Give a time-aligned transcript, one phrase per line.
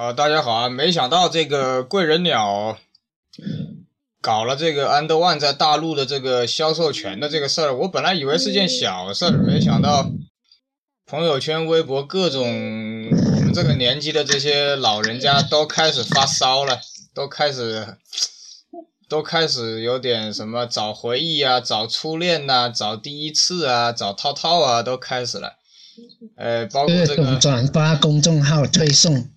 [0.00, 0.68] 好，大家好啊！
[0.68, 2.78] 没想到这个贵人鸟
[4.20, 10.08] 搞了这个安德万在大陆的这个销售权的这个事儿，我本来以为是件小事儿，没想到
[11.04, 16.78] 朋友圈、微博各种我们这个年纪的这些老人家都开始发烧了，
[17.12, 17.96] 都开始
[19.08, 25.54] 都开始有点什么找回忆啊、找初恋呐、找第一次啊、找套套啊，都开始了。
[26.36, 29.28] 呃，包括这个转发公众号推送。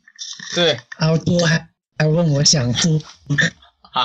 [0.55, 2.99] 对，好多还还问我想复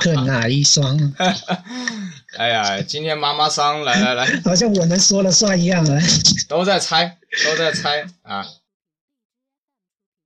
[0.00, 1.14] 刻 哪一双？
[2.38, 6.00] 哎呀，今天妈妈桑来来来，好像我能说了算一样了。
[6.48, 8.46] 都在猜，都在猜啊！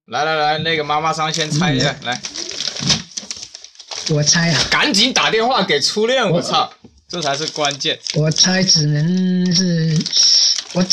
[0.06, 2.20] 来来来，那个妈妈桑先猜一下，来，
[4.10, 4.60] 我猜啊！
[4.70, 6.72] 赶紧打电话给初恋，我操，
[7.08, 7.96] 这才是关键。
[8.14, 9.96] 我猜只能是
[10.72, 10.86] 我。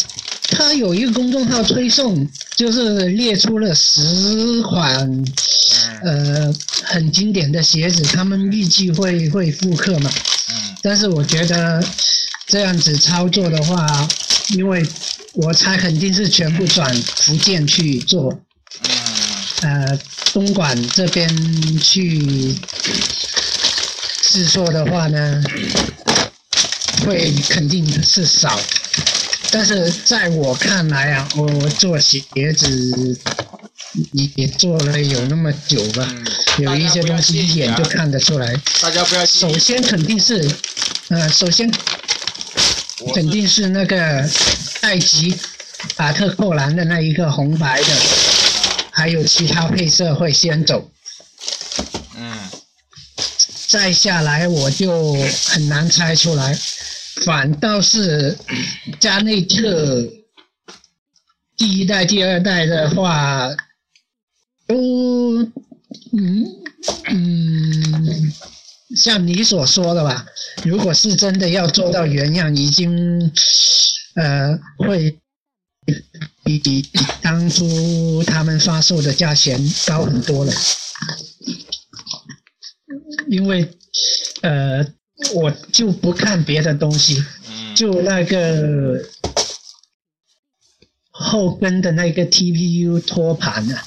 [0.50, 5.26] 他有一个公众号推送，就是列出了十款，
[6.02, 6.52] 呃，
[6.84, 10.10] 很经典的鞋子，他们预计会会复刻嘛。
[10.82, 11.84] 但是我觉得
[12.48, 14.08] 这样子操作的话，
[14.56, 14.82] 因为
[15.34, 18.40] 我猜肯定是全部转福建去做。
[19.62, 20.00] 呃，
[20.34, 21.30] 东莞这边
[21.78, 22.56] 去
[24.22, 25.44] 制作的话呢，
[27.06, 28.58] 会肯定是少。
[29.52, 32.22] 但是在我看来啊，我做鞋
[32.54, 33.20] 子
[34.12, 36.08] 也做了有那么久吧，
[36.60, 38.56] 有一些东西一眼就看得出来。
[38.82, 40.48] 大家不要首先肯定是，
[41.10, 41.72] 呃，首先
[43.14, 44.30] 肯定是那个
[44.82, 45.36] 埃及
[45.96, 47.88] 法特扣篮的那一个红白的，
[48.92, 50.90] 还有其他配色会先走。
[52.16, 52.38] 嗯。
[53.68, 55.14] 再下来我就
[55.46, 56.58] 很难猜出来。
[57.26, 58.38] 反倒是
[59.00, 60.08] 加内特
[61.58, 63.50] 第一代、第二代的话，
[64.68, 65.44] 都
[66.14, 66.46] 嗯
[67.10, 68.34] 嗯，
[68.96, 70.26] 像你所说的吧，
[70.64, 73.32] 如果是真的要做到原样，已经
[74.16, 75.20] 呃会
[76.44, 76.90] 比比
[77.22, 80.54] 当初他们发售的价钱高很多了，
[83.28, 83.70] 因为
[84.42, 84.86] 呃。
[85.34, 87.24] 我就不看别的东西，
[87.76, 89.04] 就那个
[91.10, 93.84] 后跟的那个 TPU 托盘啊。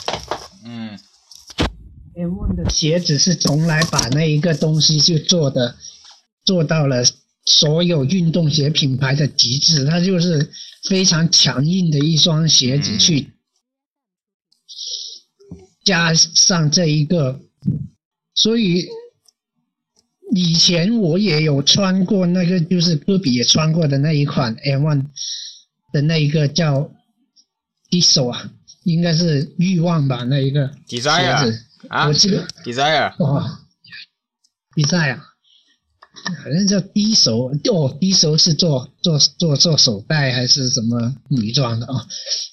[0.64, 0.98] 嗯。
[2.16, 5.76] M1 的鞋子是从来把那一个东西就做的
[6.44, 7.04] 做到了
[7.44, 10.50] 所有运动鞋品牌的极致，它就是
[10.88, 13.32] 非常强硬的一双鞋子去
[15.84, 17.40] 加上这一个，
[18.34, 18.88] 所以。
[20.32, 25.06] 以前我也有穿过那个，就是科比也穿过的那一款 M1
[25.92, 26.88] 的那一个叫
[27.90, 28.50] Diesel 啊，
[28.84, 31.10] 应该是欲望吧那一个鞋子。
[31.88, 32.46] 啊，我记得。
[32.62, 33.58] Desire 哦
[34.76, 42.06] ，Desire 好像叫低手哦，低手是做做做做手袋还是什么女装的啊？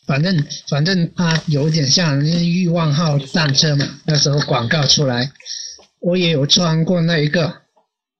[0.07, 5.31] 反正反正它有点像欲望号战车嘛，那时候广告出来，
[5.99, 7.66] 我也有穿过那一个。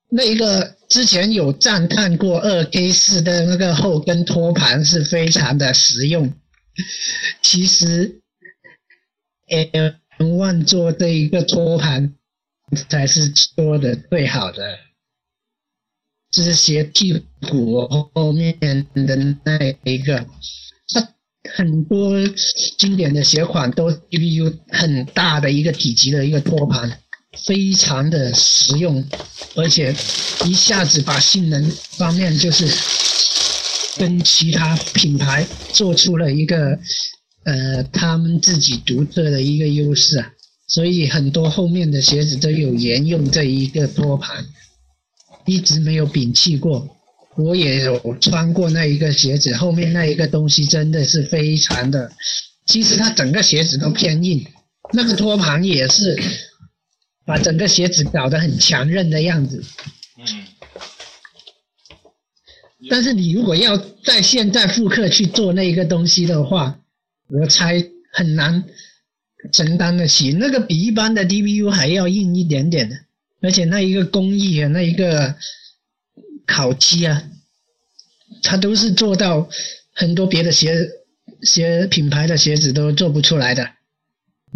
[0.10, 6.34] 那一个之前有赞叹过二 K 四的那个后跟托盘是非常的实用。
[7.42, 8.22] 其实
[9.50, 12.16] ，M One 做这一个托盘
[12.88, 14.78] 才是做的最好的，
[16.32, 18.58] 就是鞋屁股后面
[18.94, 20.26] 的那一个，
[20.94, 21.16] 它
[21.54, 22.26] 很多
[22.78, 27.02] 经典的鞋款都 CPU 很大的一个体积的一个托盘。
[27.46, 29.04] 非常的实用，
[29.56, 29.96] 而且
[30.46, 32.68] 一下子把性能方面就是
[33.98, 36.78] 跟其他品牌做出了一个
[37.44, 40.32] 呃他们自己独特的一个优势啊，
[40.68, 44.46] 所以很多后面的鞋子都有沿用这一个托盘，
[45.46, 46.88] 一直没有摒弃过。
[47.38, 52.12] 我也有穿过那一个鞋子，后面那一个东西真的是非常的，
[52.66, 54.46] 其实它整个鞋子都偏硬，
[54.92, 56.18] 那个托盘也是。
[57.28, 59.62] 把整个鞋子搞得很强韧的样子。
[60.18, 60.46] 嗯。
[62.90, 66.80] 但是你如果要在现在复刻去做那一个东西的话，
[67.28, 67.84] 我猜
[68.14, 68.64] 很难
[69.52, 70.32] 承担得起。
[70.32, 72.96] 那个比一般的 DBU 还要硬一点点的，
[73.42, 75.36] 而且那一个工艺啊，那一个
[76.46, 77.24] 烤漆啊，
[78.42, 79.50] 它都是做到
[79.92, 80.90] 很多别的鞋
[81.42, 83.70] 鞋品牌的鞋子都做不出来的。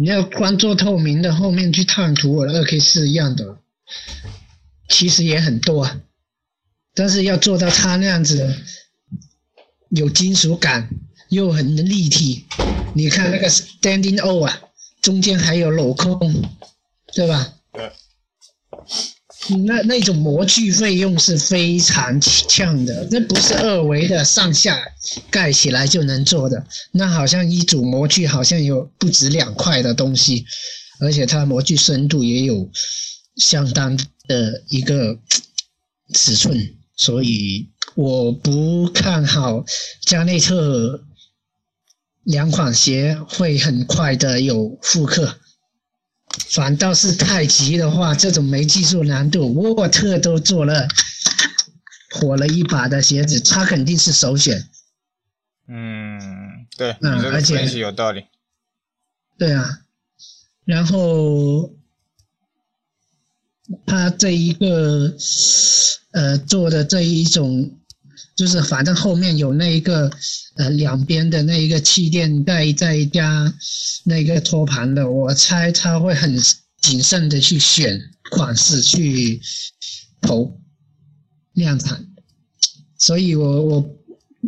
[0.02, 3.58] 你要光做透明的，后面去烫图我的二 K 是一样的，
[4.88, 6.00] 其实也很多啊。
[6.92, 8.52] 但是要做到它那样子，
[9.90, 10.90] 有金属感
[11.28, 12.46] 又很立体。
[12.96, 14.60] 你看那个 Standing O 啊，
[15.00, 16.50] 中间还有镂空，
[17.14, 17.54] 对吧？
[17.72, 17.92] 对。
[19.66, 24.80] 那那种模具费用是非常呛的，那不是二维的上下
[25.30, 26.64] 盖起来就能做的。
[26.92, 30.44] 那好像一组模具好像有不止两块的东西，
[31.00, 32.70] 而且它模具深度也有
[33.36, 33.98] 相当
[34.28, 35.18] 的一个
[36.14, 39.64] 尺寸，所以我不看好
[40.06, 41.04] 加内特
[42.22, 45.38] 两款鞋会很快的有复刻。
[46.48, 50.88] 反倒是太极的话，这种没技术难度，沃特都做了
[52.10, 54.68] 火了一把的鞋子，他肯定是首选。
[55.68, 58.24] 嗯，对，嗯，而且分析有道理。
[59.38, 59.80] 对啊，
[60.64, 61.74] 然后
[63.86, 65.14] 他这一个
[66.12, 67.78] 呃做的这一种。
[68.34, 70.10] 就是反正后面有那一个
[70.54, 73.52] 呃两边的那一个气垫带再加
[74.04, 76.36] 那个托盘的，我猜他会很
[76.80, 78.00] 谨慎的去选
[78.30, 79.40] 款式去
[80.20, 80.58] 投
[81.52, 82.06] 量产，
[82.98, 83.96] 所以我我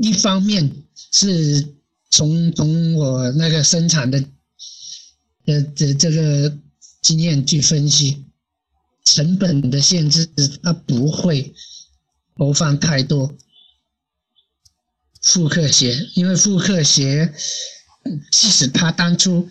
[0.03, 0.73] 一方面
[1.13, 1.75] 是
[2.11, 4.21] 从从我那个生产的
[5.45, 6.59] 的的这个
[7.03, 8.25] 经验去分析，
[9.05, 10.27] 成本的限制
[10.63, 11.55] 它不会
[12.37, 13.33] 投放太多。
[15.25, 17.33] 复刻鞋，因为复刻鞋，
[18.31, 19.49] 即使他当初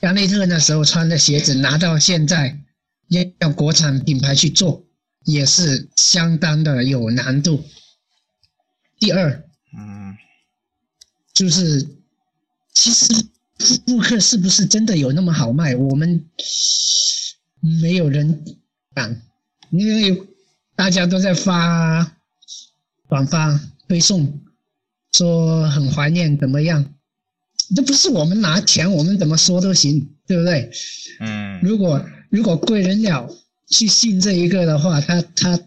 [0.00, 2.60] 加内特那时候穿的鞋子拿到现在，
[3.08, 4.84] 要要国产品牌去做，
[5.24, 7.64] 也是相当的有难度。
[9.00, 9.44] 第二，
[9.76, 10.16] 嗯，
[11.32, 11.86] 就是
[12.72, 13.26] 其实
[13.86, 15.74] 复刻是不是真的有那么好卖？
[15.74, 16.24] 我们
[17.80, 18.44] 没有人
[18.94, 19.20] 敢，
[19.70, 20.22] 因为
[20.76, 22.16] 大家都在发
[23.08, 24.40] 转发推送。
[25.18, 26.94] 说很怀念怎么样？
[27.74, 30.70] 这不是我们拿钱，我们怎么说都行，对不对？
[31.18, 31.60] 嗯。
[31.60, 33.28] 如果如果贵人鸟
[33.66, 35.58] 去信这一个的话，他他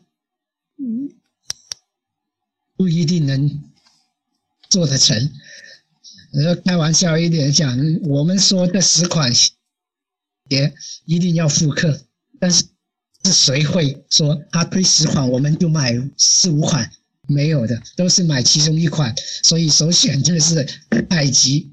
[2.77, 3.61] 不一定能
[4.69, 5.29] 做得成。
[6.33, 12.01] 说开玩笑一点讲，我们说这十款鞋一定要复刻，
[12.39, 12.63] 但是
[13.25, 16.89] 是谁会说他推十款，我们就买四五款？
[17.31, 20.65] 没有的，都是买其中一款，所以首选就是
[21.09, 21.71] 太极。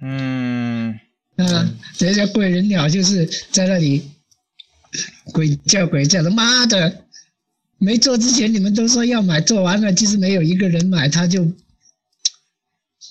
[0.00, 0.92] 嗯，
[1.36, 4.10] 啊，这叫贵人鸟，就是在那里
[5.32, 7.04] 鬼叫鬼叫的，妈的！
[7.78, 11.50] 没做之前你们都说要买，做完了其实没有一个人买，他就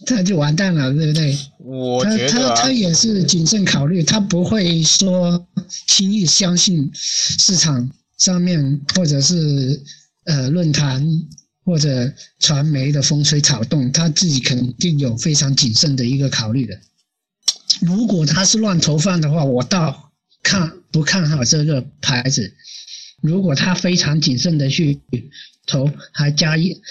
[0.05, 1.38] 他就完蛋了，对不对？
[1.59, 5.47] 我他他他也是谨慎考虑，他不会说
[5.88, 7.89] 轻易相信市场。
[8.17, 9.81] 上面或者是
[10.25, 11.05] 呃论坛
[11.63, 16.79] 或者传媒的风吹草动，他自己肯定有非常谨慎的一个考虑的。
[17.81, 20.11] 如果他是乱投放的话，我倒
[20.41, 22.53] 看不看好这个牌子。
[23.21, 24.99] 如果他非常谨慎的去
[25.65, 26.81] 投，还加一，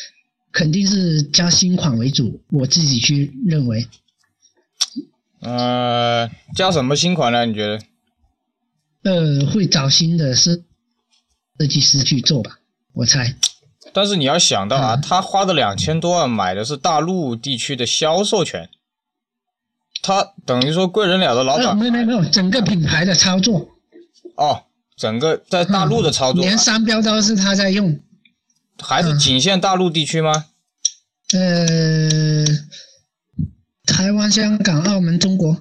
[0.53, 2.41] 肯定是加新款为主。
[2.51, 3.89] 我自己去认为。
[5.41, 7.47] 呃，加什么新款呢？
[7.47, 7.81] 你觉得？
[9.03, 10.63] 呃，会找新的是。
[11.59, 12.59] 设计师去做吧，
[12.93, 13.35] 我猜。
[13.93, 18.69] 但是你要想到啊，他花的两千多万买的是大陆地区的销售权，
[20.03, 23.69] 他等于说贵人鸟的老板没有没有没有整个品牌的操作。
[24.37, 24.65] 哦，
[24.97, 27.99] 整个在大陆的操作，连商标都是他在用，
[28.83, 30.47] 还是仅限大陆地区吗？
[31.33, 32.45] 呃，
[33.87, 35.57] 台湾、香港、澳门、中国。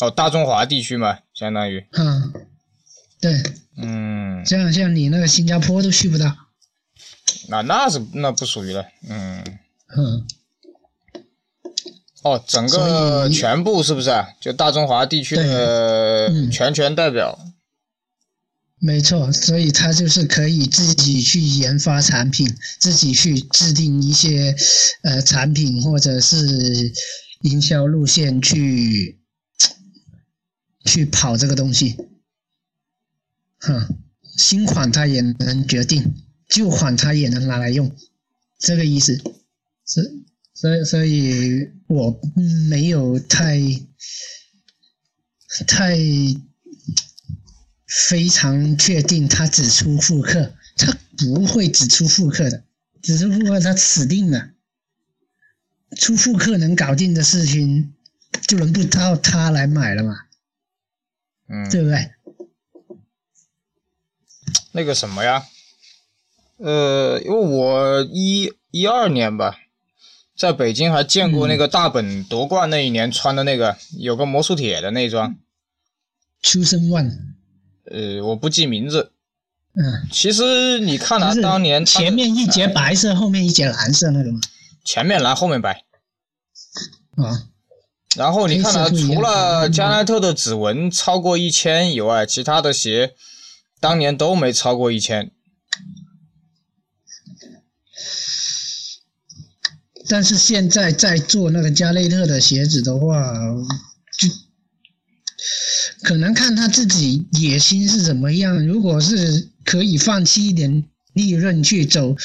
[0.00, 1.86] 哦，大中华地区嘛，相当于。
[1.92, 2.32] 嗯，
[3.22, 3.42] 对。
[3.74, 6.36] 嗯，像像你那个新加坡都去不到，
[7.48, 9.42] 那那是那不属于了，嗯
[9.96, 10.26] 嗯，
[12.22, 14.28] 哦，整个全部是不是啊？
[14.42, 17.38] 就大中华地区的全权代表，
[18.78, 24.54] 没错，所以他就是可以自己去研发产品，自己去制定一些
[25.02, 26.92] 呃产品或者是
[27.40, 29.18] 营销路线去
[30.84, 31.96] 去跑这个东西。
[33.62, 33.98] 哼，
[34.36, 36.14] 新款它也能决定，
[36.48, 37.94] 旧款它也能拿来用，
[38.58, 39.16] 这个意思。
[39.84, 40.02] 所
[40.54, 42.20] 所以所以，我
[42.68, 43.60] 没有太
[45.66, 45.96] 太
[47.86, 52.64] 非常确定他只出复刻，他不会只出复刻的，
[53.02, 54.50] 只出复刻他死定了。
[55.96, 57.92] 出复刻能搞定的事情，
[58.46, 60.16] 就轮不到他来买了嘛，
[61.48, 62.10] 嗯，对不对？
[64.72, 65.44] 那个什么呀，
[66.58, 69.56] 呃，因为我一一二年吧，
[70.36, 75.36] 在北京还见过那个大本夺冠那一年穿的那个有个魔术铁的那双。
[76.42, 77.34] 出生万，
[77.84, 79.12] 呃，我不记名字。
[79.74, 84.40] 嗯，其实你看他就是当年他前面一节白色，后面一节蓝色那个吗？
[84.84, 85.84] 前面蓝后面白，
[87.16, 87.46] 啊，
[88.16, 93.14] 然后你看他黑色不一样除了嗯加奈特的指纹超过一千以外，其他的鞋
[93.82, 95.32] 当年都没超过一千。
[100.08, 103.34] 但是现在在做那个加内特的鞋子的话，
[104.16, 104.28] 就
[106.02, 108.64] 可能看他自己野心是怎么样。
[108.64, 110.84] 如果是可以放弃一点
[111.14, 112.16] 利润去走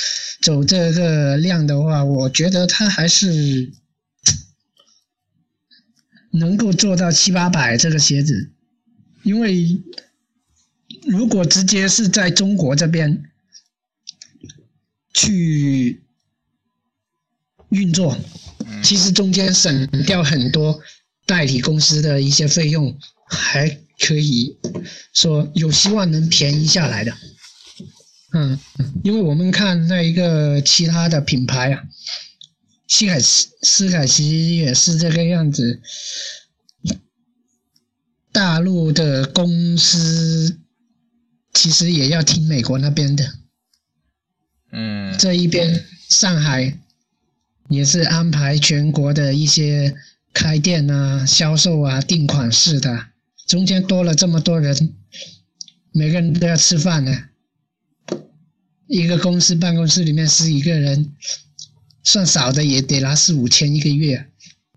[0.43, 3.73] 走这个量的话，我觉得他还是
[6.33, 8.51] 能够做到七八百这个鞋子，
[9.23, 9.81] 因为
[11.07, 13.23] 如果直接是在中国这边
[15.13, 16.03] 去
[17.69, 18.17] 运作，
[18.83, 20.79] 其实中间省掉很多
[21.25, 22.97] 代理公司的一些费用，
[23.29, 24.57] 还可以
[25.13, 27.13] 说有希望能便宜下来的。
[28.33, 28.59] 嗯，
[29.03, 31.83] 因为我们看那一个其他的品牌啊，
[32.87, 35.81] 西凯斯斯凯奇也是这个样子，
[38.31, 40.59] 大陆的公司
[41.57, 43.33] 其实也要听美国那边的。
[44.71, 46.77] 嗯，这一边上海
[47.67, 49.95] 也是安排全国的一些
[50.31, 53.07] 开店啊、销售啊、订款式的，
[53.47, 54.93] 中间多了这么多人，
[55.91, 57.11] 每个人都要吃饭呢。
[58.85, 61.11] 一个公司办公室里面十几个人，
[62.03, 64.27] 算少的也得拿四五千一个月。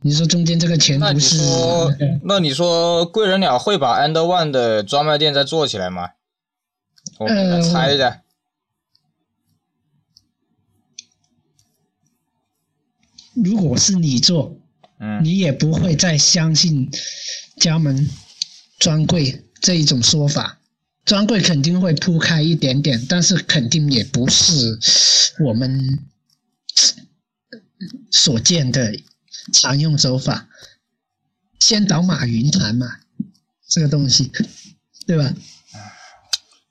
[0.00, 1.36] 你说中间这个钱那你不是？
[1.36, 1.94] 说，
[2.24, 6.08] 那你说贵人鸟会把 And One 的专卖店再做起来吗？
[7.20, 8.22] 我给他呃猜一下。
[13.34, 14.58] 如果是你做，
[14.98, 16.90] 嗯，你也不会再相信
[17.56, 18.08] 家门
[18.78, 20.58] 专柜这一种说法。
[21.04, 24.78] 专柜肯定会铺开一点点，但是肯定也不是
[25.44, 25.98] 我们
[28.10, 28.98] 所见的
[29.52, 30.48] 常用手法。
[31.58, 33.00] 先倒马云团嘛，
[33.68, 34.32] 这个东西，
[35.06, 35.34] 对吧？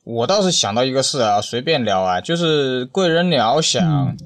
[0.03, 4.17] 我倒是想到一个事啊，随便聊啊，就是贵人鸟想嗯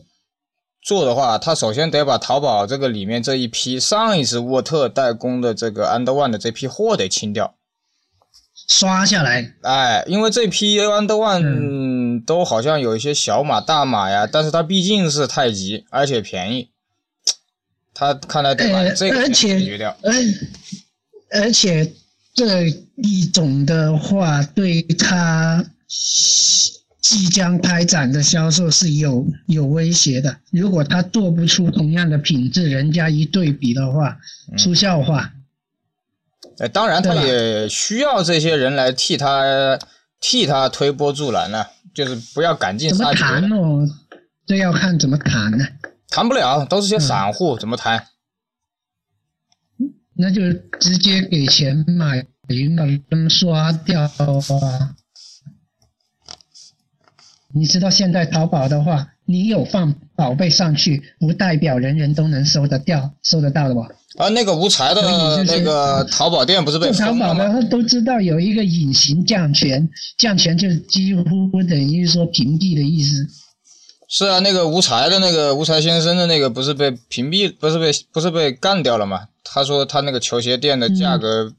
[0.82, 7.56] 做的话，他首先得把淘宝这个里面这一批上一次沃特代工的这个 And One 的这批货得清掉。
[8.68, 16.70] 刷下来，哎，因为这批 And One 都好像有一些小码、大码呀，但是它毕竟是太极，而且便宜，
[17.94, 19.96] 他看来得把呃这个解决掉。
[20.04, 20.14] 而
[21.42, 21.94] 而且
[22.34, 25.64] 这一种的话，对他
[27.00, 30.38] 即将开展的销售是有有威胁的。
[30.52, 34.18] 如果他做不出同样的品质，人家一对比的话，
[34.58, 35.34] 出笑话。
[36.60, 39.78] 哎，当然，他也需要这些人来替他
[40.20, 43.42] 替他推波助澜呢、就是不要赶尽杀绝的。
[43.42, 43.88] 谈哦？
[44.46, 45.66] 这要看怎么谈呢？
[46.10, 48.08] 谈不了，都是些散嗯户，怎么谈？
[50.16, 54.96] 那就直接给钱买云把他们刷掉啊！
[57.56, 63.88] 你知道现在淘宝的话，你有放宝贝上去，不代表人人都能收得掉、收得到的吧？
[64.18, 65.02] 啊，那个无才的
[65.46, 67.34] 那个淘宝店不是被淘封了吗？
[67.34, 71.24] 宝的话都知道有一个隐形降权，降权就是几乎
[71.68, 73.28] 等于说屏蔽的意思。
[74.08, 79.28] 是啊，那个无才的那个无才先生的那个不是被屏蔽，不是被不是被干掉了吗？
[79.54, 81.54] 他说他那个球鞋店的价格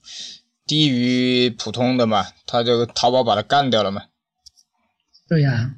[0.67, 4.03] 低于普通的嘛，他就淘宝把他干掉了嘛。
[5.29, 5.77] 对呀、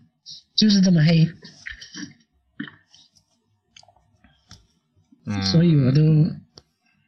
[0.57, 1.29] 就是这么黑，
[5.27, 6.01] 嗯，所以我都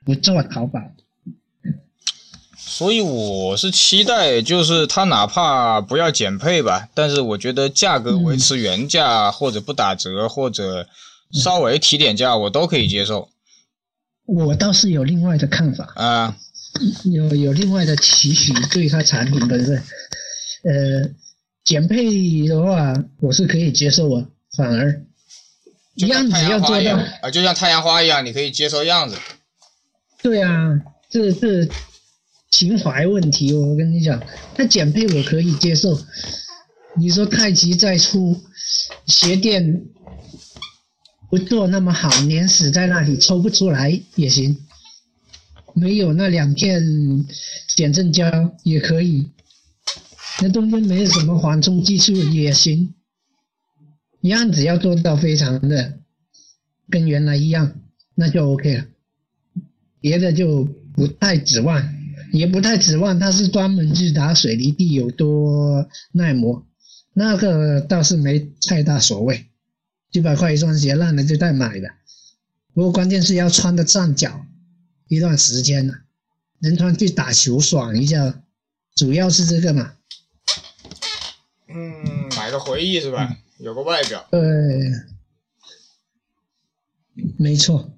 [0.04, 0.78] 不做淘宝。
[2.56, 10.86] 所以我是期待，就是他哪怕不要减配吧，但是我觉得价格维持原价，或者不打折，或者
[11.32, 13.30] 稍微提点价，我都可以接受
[14.28, 15.92] 我倒是有另外的看法。
[15.96, 16.36] 啊。
[17.04, 19.74] 有有另外的期许对它产品本身，
[20.62, 21.10] 呃，
[21.64, 25.02] 减配的话我是可以接受啊，反而
[25.96, 29.16] 样子要做到，啊，就像太阳花一样，你可以接受样子。
[30.22, 30.80] 对啊，
[31.10, 31.66] 这这
[32.50, 34.22] 情怀问题，我跟你讲，
[34.54, 35.98] 它减配我可以接受。
[36.96, 38.40] 你说太极再出
[39.06, 39.82] 鞋垫
[41.30, 44.56] 不做那么好，粘死在那里抽不出来也行，
[45.74, 46.82] 没有那两片
[47.76, 49.30] 减震胶也可以，
[50.40, 52.94] 那中间没有什么缓冲技术也行，
[54.22, 55.98] 样子要做到非常的
[56.88, 57.74] 跟原来一样，
[58.14, 58.86] 那就 OK 了，
[60.00, 61.94] 别的就不太指望，
[62.32, 66.66] 也不太指望它是专门去打水泥地有多耐磨，
[67.12, 69.47] 那个倒是没太大所谓，
[70.10, 71.90] 几百块一双鞋烂了就再买的，
[72.74, 74.46] 不过关键是要穿的站脚
[75.08, 76.00] 一段时间了，
[76.60, 78.42] 能穿去打球爽一下，
[78.94, 79.94] 主要是这个嘛。
[81.68, 83.36] 嗯，买个回忆是吧？
[83.58, 84.26] 有个外表。
[84.30, 84.40] 对，
[87.36, 87.92] 没错。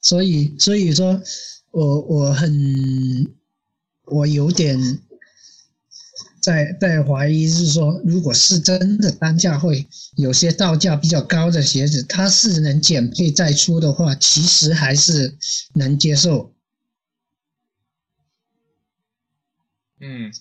[0.00, 1.22] 所以，所以说，
[1.70, 3.32] 我我很，
[4.04, 5.00] 我有点
[6.46, 9.84] 在在怀疑，是说，如果是真的单价会
[10.14, 15.36] 有些造价比较高的鞋子，它是能减配再出的话，其实还是
[15.74, 16.54] 能接受。
[20.00, 20.32] 嗯。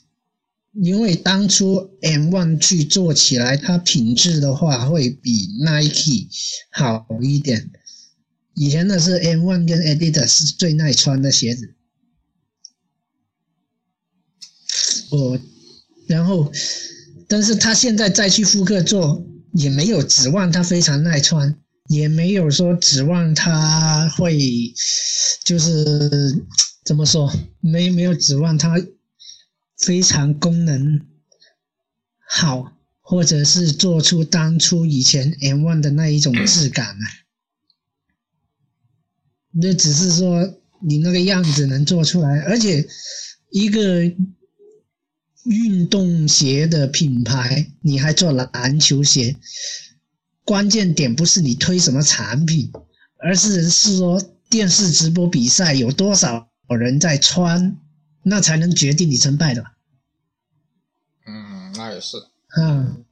[0.74, 5.32] 因为当初 M One 去做起来，它品质的话会比
[5.64, 6.28] Nike
[6.70, 7.72] 好一点。
[8.54, 11.74] 以前的是 M One 跟 Adidas 是最耐穿的鞋子。
[15.12, 15.40] 我，
[16.08, 16.52] 然后，
[17.28, 21.58] 但是他现在再去复刻做，也没有指望它非常耐穿，
[21.90, 24.38] 也没有说指望它会，
[25.44, 26.46] 就是
[26.84, 28.76] 怎么说，没没有指望它。
[29.78, 31.02] 非常功能
[32.30, 37.06] 好，或者是做出当初以前 M one 的那一种质感啊，
[39.52, 42.88] 那只是说你那个样子能做出来，而且
[43.52, 44.02] 一个
[45.46, 49.36] 运动鞋的品牌，你还做篮球鞋，
[50.44, 52.72] 关键点不是你推什么产品，
[53.18, 57.78] 而是是说电视直播比赛有多少人在穿。
[58.28, 59.64] 那才能决定你成败的。
[61.28, 62.18] 嗯，那也是。
[62.58, 63.06] 嗯，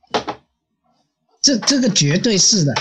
[1.40, 2.74] 这这个绝对是的。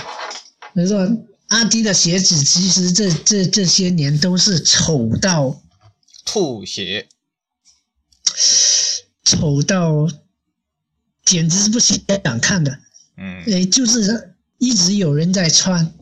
[0.73, 1.07] 你说
[1.49, 5.61] 阿迪的鞋子，其实这这这些年都是丑到
[6.25, 7.07] 吐血，
[9.33, 10.07] 丑到
[11.25, 12.79] 简直是不想看的。
[13.17, 15.95] 嗯，哎，就是一直有人在穿，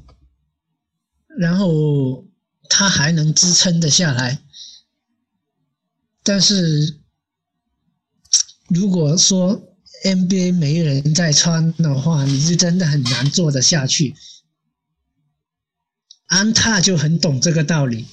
[1.39, 2.27] 然后
[2.69, 4.43] 它还能支撑得下来。
[6.23, 6.99] 但是，
[8.69, 14.15] 如果说 NBA 没人在穿的话，你是真的很难做得下去。
[16.27, 18.07] 安踏就很懂这个道理。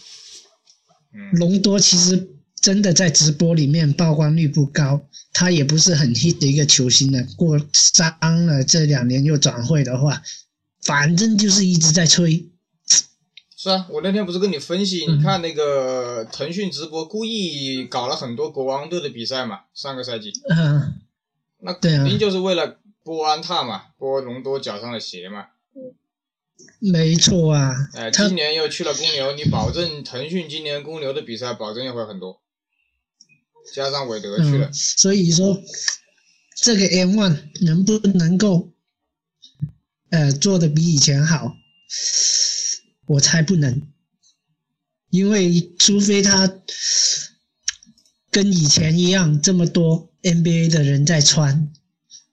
[1.33, 7.23] 隆多其实真的在直播里面曝光率不高，他也不是很 hit 的一个球星呢。
[7.37, 10.21] 过伤了这两年又转会的话，
[10.81, 12.49] 反正就是一直在吹。
[13.55, 20.93] 是啊，我那天不是跟你分析，你看那个腾讯直播故意搞了很多国王队的比赛嘛，上个赛季，嗯，
[21.59, 25.47] 那肯定就是为了播安踏嘛，播隆多脚上的鞋嘛。
[26.79, 27.73] 没错啊。
[27.93, 32.39] 哎，今年又去了公牛，你保证腾讯今年公牛的比赛保证也会很多，
[33.73, 35.61] 加上韦德去了，所以说
[36.55, 38.71] 这个 M One 能不能够
[40.09, 41.55] 呃做的比以前好？
[43.05, 43.87] 我猜不能，
[45.09, 46.51] 因为除非他
[48.31, 51.71] 跟以前一样这么多 NBA 的人在穿，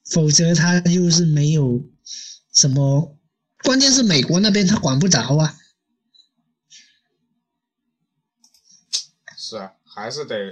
[0.05, 1.85] 否则他就是没有
[2.53, 3.17] 什么。
[3.63, 5.57] 关键是美国那边他管不着啊。
[9.37, 10.51] 是啊，还是得。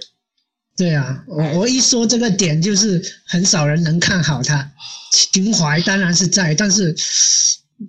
[0.76, 4.72] 对啊，我我一说这个点，就是很少人能看好他。
[5.10, 6.94] 情怀当然是在，但是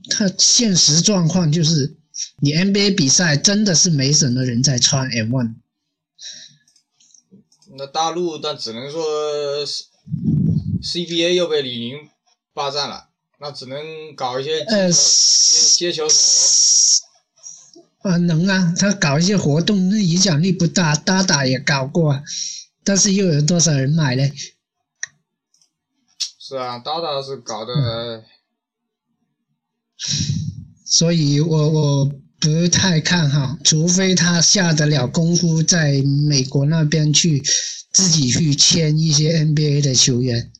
[0.09, 1.95] 他现实状况就是。
[2.41, 5.55] 你 NBA 比赛真的是没什么人在穿 M One
[7.75, 9.03] 那大陆但只能说
[10.83, 11.95] CBA 又被李宁
[12.53, 14.63] 霸占了，那只能搞一些
[15.75, 16.15] 接球手。
[18.03, 20.95] 啊，能啊，他搞一些活动，那影响力不大。
[20.95, 22.21] 打打也搞过，
[22.83, 24.23] 但是又有多少人买呢？
[26.39, 28.25] 是啊，大大是搞的。
[30.85, 32.05] 所以我我
[32.39, 37.41] 不太看好，除非他下得了功夫，在美国那边去
[37.91, 40.51] 自己去签一些 NBA 的球员，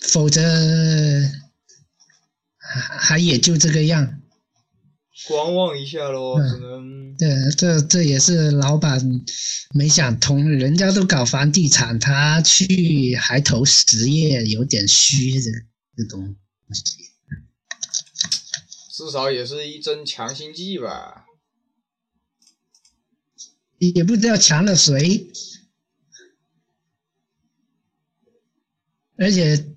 [0.00, 0.42] 否则
[2.58, 4.20] 还也就这个样。
[5.28, 7.16] 观望一下喽，只能。
[7.16, 9.00] 对，这这也是老板
[9.74, 15.50] 没想通，人家都搞房地产，他去还投实业，有点虚的
[15.96, 16.36] 这东
[16.72, 17.06] 西。
[18.92, 21.26] 至少也是一针强心剂吧，
[23.78, 25.30] 也不知道强了谁，
[29.16, 29.75] 而且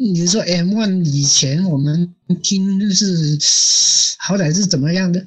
[0.00, 3.38] 你说 M One 以前我们听就是
[4.18, 5.24] 好歹是怎么样的？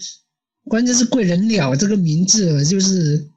[0.66, 3.30] 关键是贵人鸟这个名字就是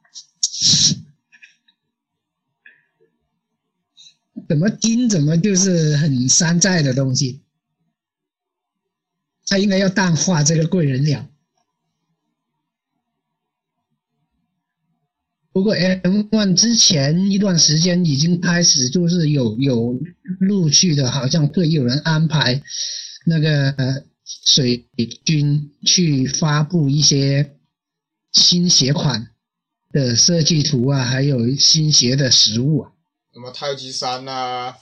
[4.49, 7.41] 怎么听怎么就是很山寨的东西，
[9.47, 11.30] 他应该要淡化这个贵人鸟。
[15.61, 19.95] 不过 M One 之前一段时间已经开始，就是有有
[20.39, 22.63] 陆续的，好像会有人安排
[23.27, 24.87] 那个水
[25.23, 27.57] 军去发布一些
[28.31, 29.27] 新鞋款
[29.91, 32.89] 的设计图啊，还有新鞋的实物啊。
[33.31, 34.75] 什么太极山呐、啊，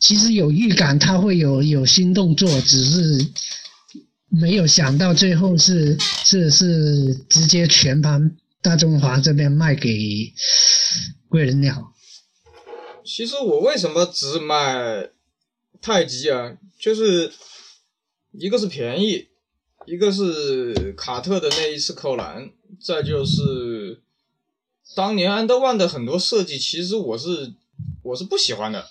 [0.00, 3.24] 其实有预感它会有有新动作，只是
[4.30, 10.34] 没有想到最后是是是直接全盘大中华这边卖给
[11.28, 11.92] 贵人鸟。
[13.04, 15.08] 其实我为什么只买
[15.80, 16.56] 太极啊？
[16.76, 17.32] 就是
[18.32, 19.28] 一个是便宜，
[19.86, 22.50] 一个是卡特的那一次扣篮，
[22.84, 24.00] 再就是
[24.96, 27.54] 当年安德万的很多设计，其实我是
[28.02, 28.84] 我是不喜欢的。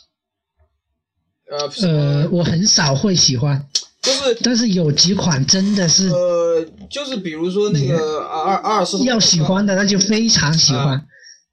[1.51, 3.67] 呃，呃，我很少会喜欢，
[4.01, 6.34] 就是但是有几款真的是呃，
[6.89, 10.97] 就是比如说那个阿尔阿尔斯通要喜欢的，那就非常喜欢。
[10.97, 11.05] 啊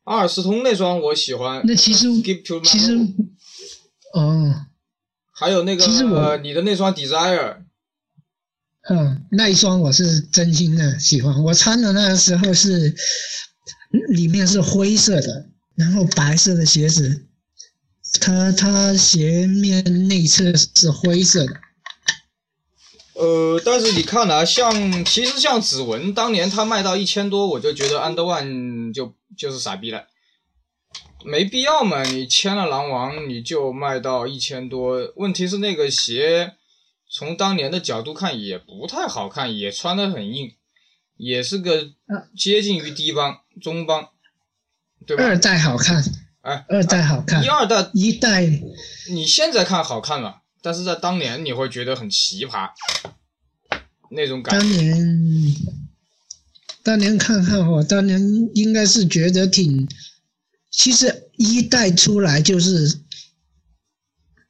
[0.05, 1.63] 阿尔斯通那双我喜欢。
[1.65, 2.09] 那其实
[2.65, 2.99] 其实
[4.15, 4.53] 哦，
[5.31, 7.59] 还有那个其实我呃你的那双 Desire，
[8.91, 11.45] 嗯，那一双我是真心的喜欢。
[11.45, 12.93] 我穿的那个时候是
[14.09, 15.47] 里面是灰色的，
[15.77, 17.27] 然后白色的鞋子，
[18.21, 21.55] 它它鞋面内侧是灰色的。
[23.23, 30.09] 呃，但是你看啊，像其实像指纹，当年他卖到一千多，我就觉得 Under One 就就是傻逼了，
[31.25, 32.03] 没必要嘛。
[32.03, 35.13] 你签了狼王，你就卖到一千多。
[35.15, 36.55] 问题是那个鞋，
[37.09, 40.57] 从当年的角度看也不太好看，也穿得很硬，
[41.17, 41.91] 也是个
[42.37, 44.09] 接近于低帮、中帮，
[45.07, 45.23] 对吧？
[45.23, 46.03] 二代好看，
[46.41, 48.49] 哎，二代好看一，二代一代
[49.11, 52.71] 你现在看好看了，但是在当年你会觉得很奇葩，
[54.11, 54.67] 那种感觉。
[54.67, 55.57] 当年
[56.85, 58.21] 当年看看我当年
[58.55, 59.89] 应该是觉得挺，
[60.71, 63.01] 其实一代出来就是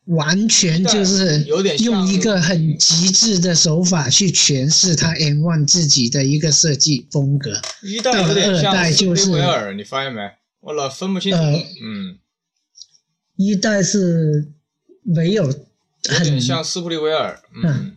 [0.07, 7.61] 完全就是有点用一个很极致的手法去诠释他 M One 自己的一个设计风格。
[7.83, 10.21] 一代有点像代就是尔，你发现没？
[10.61, 11.39] 我老分不清楚。
[11.39, 12.19] 呃嗯，
[13.37, 14.53] 一代是
[15.03, 15.53] 没有
[16.09, 17.41] 有很点像斯普利维尔。
[17.65, 17.97] 嗯，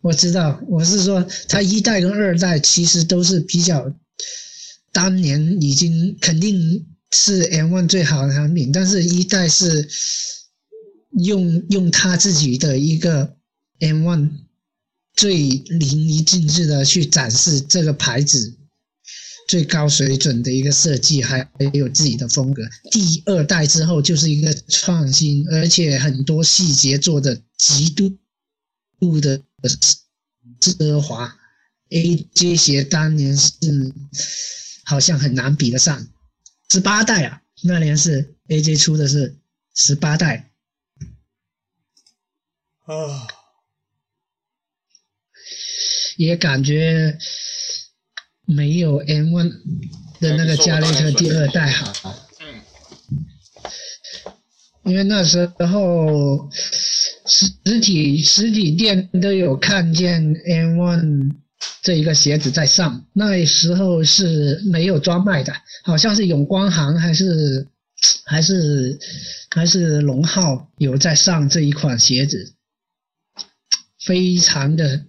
[0.00, 3.92] 我知道，我是说，它一代跟二代其实都是比较，
[4.92, 9.88] 当年已经肯定是 M One 最好的产品，但是一代是
[11.18, 13.36] 用用他自己的一个
[13.80, 14.30] M One
[15.14, 18.56] 最淋漓尽致的去展示这个牌子
[19.52, 22.62] 最高水准的一个设计，还有自己的风格。
[22.90, 28.18] 第二代之后就是一个创新，而且很多细节做的极度
[28.98, 29.38] 度的
[30.58, 31.38] 奢华。
[31.90, 33.52] AJ 鞋当年是
[34.84, 36.08] 好像很难比得上，
[36.70, 39.36] 十八代啊，那年是 AJ 出的是
[39.74, 40.50] 十八代，
[42.86, 43.28] 啊，
[46.16, 47.18] 也感觉
[48.46, 49.50] 没有 M One
[50.20, 51.92] 的那个加内特第二代好。
[52.40, 52.62] 嗯，
[54.84, 56.50] 因为那时候
[57.24, 61.32] 实体实体店都有看见 M One
[61.82, 65.52] 这一个鞋子在上，那时候是没有专卖的，
[65.84, 67.66] 好像是永光行还是
[68.24, 68.98] 还是
[69.50, 72.54] 还是龙浩有在上这一款鞋子，
[74.04, 75.04] 非常的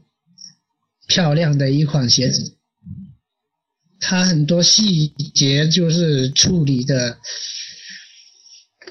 [1.07, 2.55] 漂亮的一款鞋子，
[4.03, 7.17] 它很多细节就是处理的。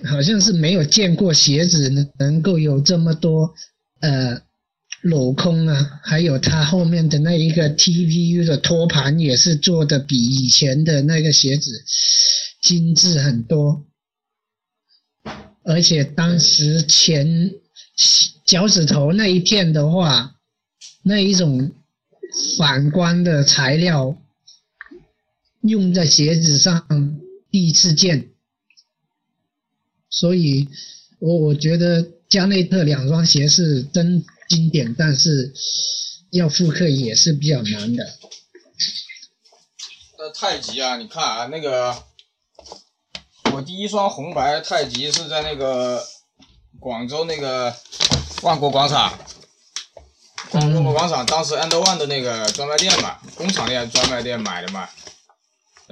[0.05, 3.55] 好像是没有见过鞋子能能够有这么多
[4.01, 4.42] 呃
[5.05, 11.70] 镂空啊，还有它后面的那一个 TPU 的托盘也是做的比以前的那个鞋子
[12.61, 13.85] 精致很多，
[15.62, 17.53] 而且当时前
[18.44, 20.35] 脚趾头那一片的话，
[21.05, 21.70] 那一种
[22.59, 24.16] 反光的材料
[25.62, 27.18] 用在鞋子上
[27.51, 28.31] 第一次见。
[30.11, 30.68] 所以，
[31.18, 35.55] 我我觉得加内特两双鞋是真经典，但是
[36.31, 38.05] 要复刻也是比较难的。
[40.18, 42.05] 那太极啊，你看啊，那个
[43.53, 46.05] 我第一双红白太极是在那个
[46.79, 47.75] 广州那个
[48.42, 49.18] 万国广场，
[50.53, 54.88] 万国广场当时 And1 的那个专卖店嘛，工厂店专卖店买的嘛，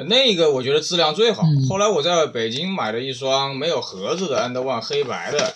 [0.04, 1.42] 那个我觉得质量最好。
[1.68, 5.54] 后来我在北京买了一双没有盒子的 And One 黑白的，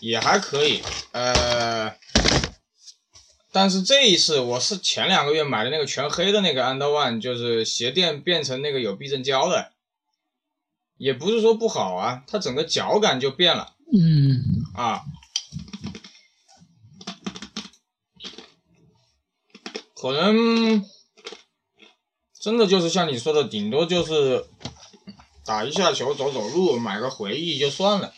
[0.00, 0.82] 也还可以。
[1.12, 1.94] 呃，
[3.52, 9.72] 但是这一次我是前两个月买的那个全黑的那个 And One，就是鞋垫变成那个有避震胶的，
[10.96, 13.74] 也不是说不好啊，它整个脚感就变了。
[13.92, 14.42] 嗯
[14.74, 15.02] 啊。
[19.98, 20.84] 可能
[22.46, 24.46] 真的就是像你说的，顶多就是
[25.44, 28.14] 打一下球、走走路、买个回忆就算了。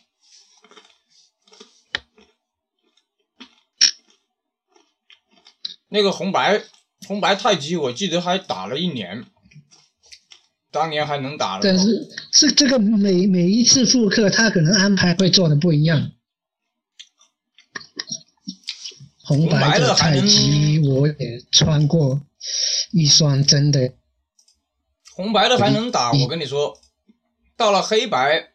[5.88, 6.62] 那个红白
[7.06, 9.24] 红白太极，我记得还打了一年，
[10.70, 11.62] 当年还能打了。
[11.62, 16.12] 但是是这个每每一次复刻，他可能安排会做的不一样。
[19.24, 22.20] 红白的太极我也穿过
[22.92, 23.94] 一双，真的。
[25.18, 26.80] 红白的还能打，我跟你说，
[27.56, 28.52] 到了黑白，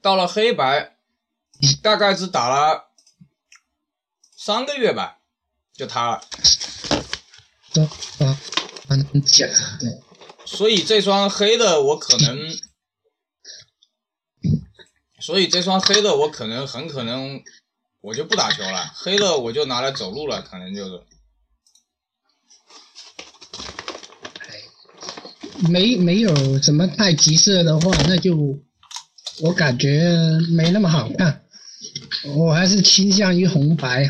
[0.00, 0.96] 到了黑白，
[1.82, 2.88] 大概只打了
[4.34, 5.18] 三个月吧，
[5.74, 6.22] 就塌了。
[7.74, 7.82] 都
[8.24, 8.38] 啊，
[9.26, 10.02] 假的。
[10.46, 12.48] 所以这双黑的我可能，
[15.20, 17.44] 所以这双黑的我可能很可能。
[18.00, 21.04] 我就不打球了，黑的我就拿来走路了，可能就是。
[25.68, 28.62] 没没有什么太极色的话，那就
[29.40, 30.02] 我感觉
[30.50, 31.42] 没那么好看，
[32.36, 34.08] 我还是倾向于红白。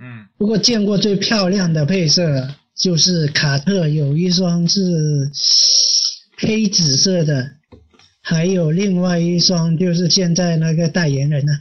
[0.00, 0.28] 嗯。
[0.38, 5.30] 不过见过最漂亮的配色就是卡特有一双是
[6.36, 7.52] 黑紫色的，
[8.22, 11.52] 还有另外一双就是现在那个代言人呢。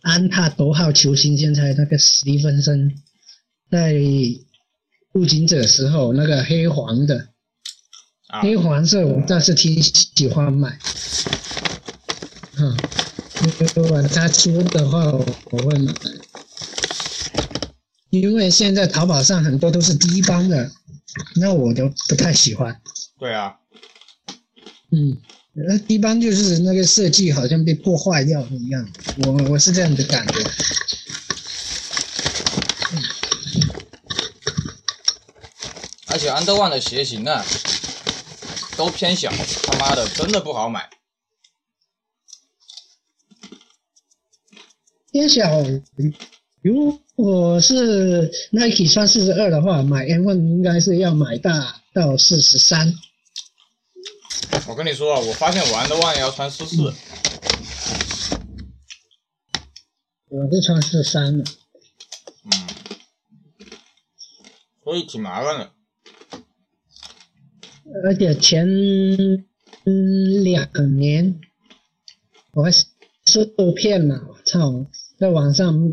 [0.00, 2.94] 安踏头号球星，现在那个史蒂芬森，
[3.68, 3.92] 在
[5.18, 7.30] 步行者时候那个黑黄的，
[8.40, 10.78] 黑黄色我倒是挺喜欢买，
[12.56, 12.76] 嗯，
[13.74, 15.24] 如果他出的话我
[15.58, 15.92] 会买，
[18.10, 20.70] 因为现在淘宝上很多都是低帮的，
[21.40, 22.80] 那我就不太喜欢。
[23.18, 23.56] 对啊，
[24.92, 25.16] 嗯。
[25.66, 30.38] 那低帮就是那个设计好像被破坏掉一样，我我是这样的感觉。
[36.18, 37.44] 而且安德万的鞋型啊，
[38.76, 39.30] 都偏小，
[39.62, 40.90] 他妈的真的不好买。
[45.12, 45.48] 偏小，
[46.60, 52.92] 如果是 Nike 穿四十二的话，买 M1 应该是要买大到四十三。
[54.66, 56.92] 我跟你说啊，我发现玩的万也要穿四四，
[60.26, 61.44] 我是穿四三的，
[62.42, 62.66] 嗯，
[64.82, 65.77] 所以挺麻烦的。
[68.04, 68.66] 而且前
[70.42, 71.40] 两年
[72.52, 74.86] 我还受骗了，我操，
[75.18, 75.92] 在网上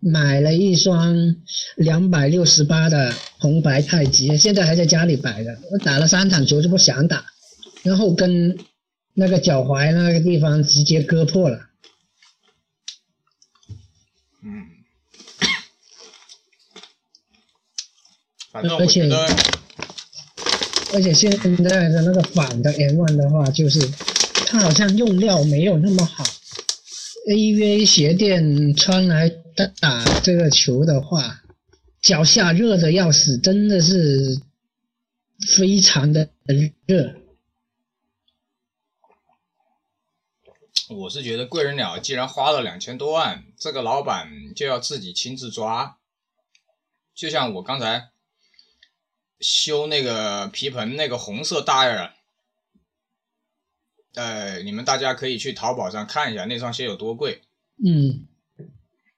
[0.00, 1.36] 买了一双
[1.76, 7.24] 两百六十八的红白太极，现在还在家里摆着，我打了三场球就不想打。
[7.82, 8.58] 然后跟
[9.14, 11.68] 那个脚踝那个地方直接割破了。
[14.42, 14.66] 嗯。
[18.52, 19.08] 而且
[20.94, 23.78] 而且现在的那个反的 M1 的话，就是
[24.46, 26.24] 它好像用料没有那么好。
[27.28, 29.28] AVA 鞋垫穿来
[29.80, 31.42] 打这个球的话，
[32.00, 34.40] 脚下热的要死，真的是
[35.56, 36.30] 非常的
[36.86, 37.14] 热。
[40.88, 45.98] 我是觉得贵人鸟既然花了两千多万，这个老板就要自己亲自抓。
[47.14, 48.08] 就像我刚才
[49.40, 52.12] 修那个皮盆那个红色大耳，
[54.14, 57.42] 呃，你们大家可以去淘宝上看一下那双鞋有多贵。
[57.84, 58.26] 嗯，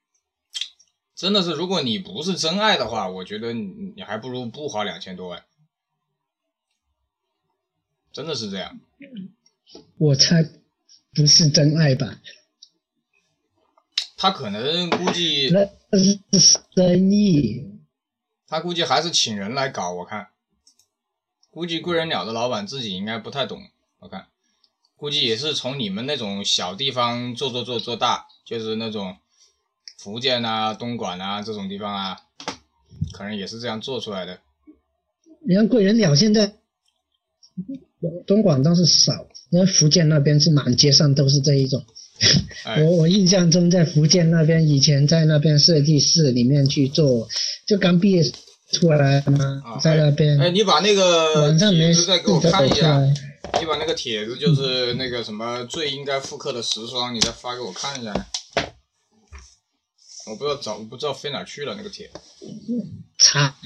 [1.16, 5.44] 真的是，如果你不是真爱的话，我觉得你你还不如不花两千多万。
[8.12, 8.80] 真的是这样。
[9.98, 10.50] 我猜。
[11.12, 12.20] 不是真爱吧？
[14.16, 15.66] 他可能估计那
[15.98, 17.79] 是生意，
[18.50, 19.92] 他估计还是请人来搞。
[19.92, 20.28] 我看，
[21.50, 23.62] 估计贵人鸟的老板自己应该不太懂。
[24.00, 24.26] 我看，
[24.96, 29.16] 估计也是从你们那种小地方做做做做大，就是那种
[29.96, 32.20] 福建啊、东莞啊这种地方啊，
[33.12, 34.40] 可能也是这样做出来的。
[35.46, 36.56] 你看贵人鸟现在。
[38.26, 41.84] 东莞倒是少，因为福建那边是满街上都是这一种。
[42.64, 47.28] 哎我我印象中在福建那边，以前在那边设计室里面去做，
[47.66, 48.22] 就刚毕业
[48.72, 53.00] 出来嘛，啊在那边、哎，你把那个帖子再给我看一下，
[53.58, 58.12] 你把那个帖子就是那个什么最应该复刻的十双，你再发给我看一下。
[60.26, 62.08] 我不知道找，我不知道飞哪去了那个帖，
[63.18, 63.56] 查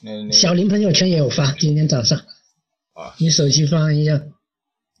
[0.00, 2.18] 那那小林朋友圈也有发，今天早上。
[2.94, 4.22] 啊你手机放一下。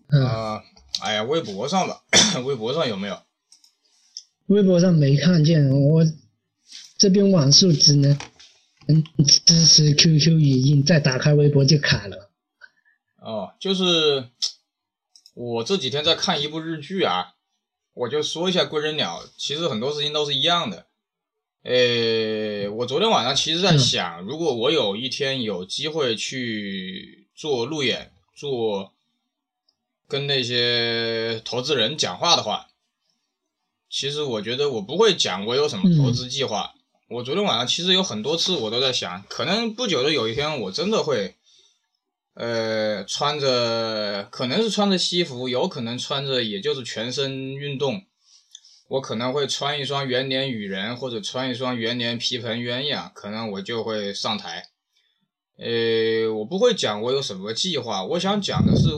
[0.08, 0.62] 嗯，啊，
[1.00, 2.02] 哎呀，微博上吧，
[2.44, 3.20] 微博上有没有？
[4.46, 6.04] 微博上没看见，我
[6.98, 8.18] 这边网速只能
[8.86, 9.02] 嗯
[9.44, 12.30] 支持 QQ 语音，再打开微博就卡了。
[13.20, 14.28] 哦，就是
[15.34, 17.34] 我这几天在看一部日剧啊，
[17.94, 20.86] 我就说一下《归人鸟》，其实很多事情都是一样的。
[21.62, 28.93] 呃，我昨天晚上其实在想，如果我有一天有机会去做路演，做
[30.14, 32.68] 跟那些投资人讲话的话，
[33.90, 36.72] 其实我觉得我不会讲我有什么投资计划。
[37.08, 41.34] 我昨天晚上其实有很多次我都在想，可能不久的有一天我真的会。
[42.34, 48.04] 呃，穿着可能是穿着西服，有可能穿着也就是全身运动。
[48.88, 54.68] 我可能会穿一双圆脸羽人，或者穿一双圆脸皮盆鸳鸯，可能我就会上台。
[55.58, 58.88] 呃，我不会讲我有什么计划，我想讲的是，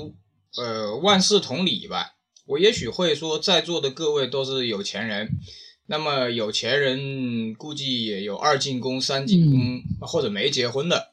[0.56, 2.12] 呃，万事同理吧。
[2.46, 5.28] 我也许会说，在座的各位都是有钱人，
[5.86, 11.12] 那么有钱人估计也有二进宫、三进宫，或者没结婚的。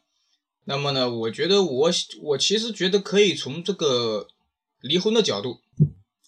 [0.65, 4.27] 那么呢，我觉得我我其实觉得可以从这个
[4.79, 5.60] 离婚的角度，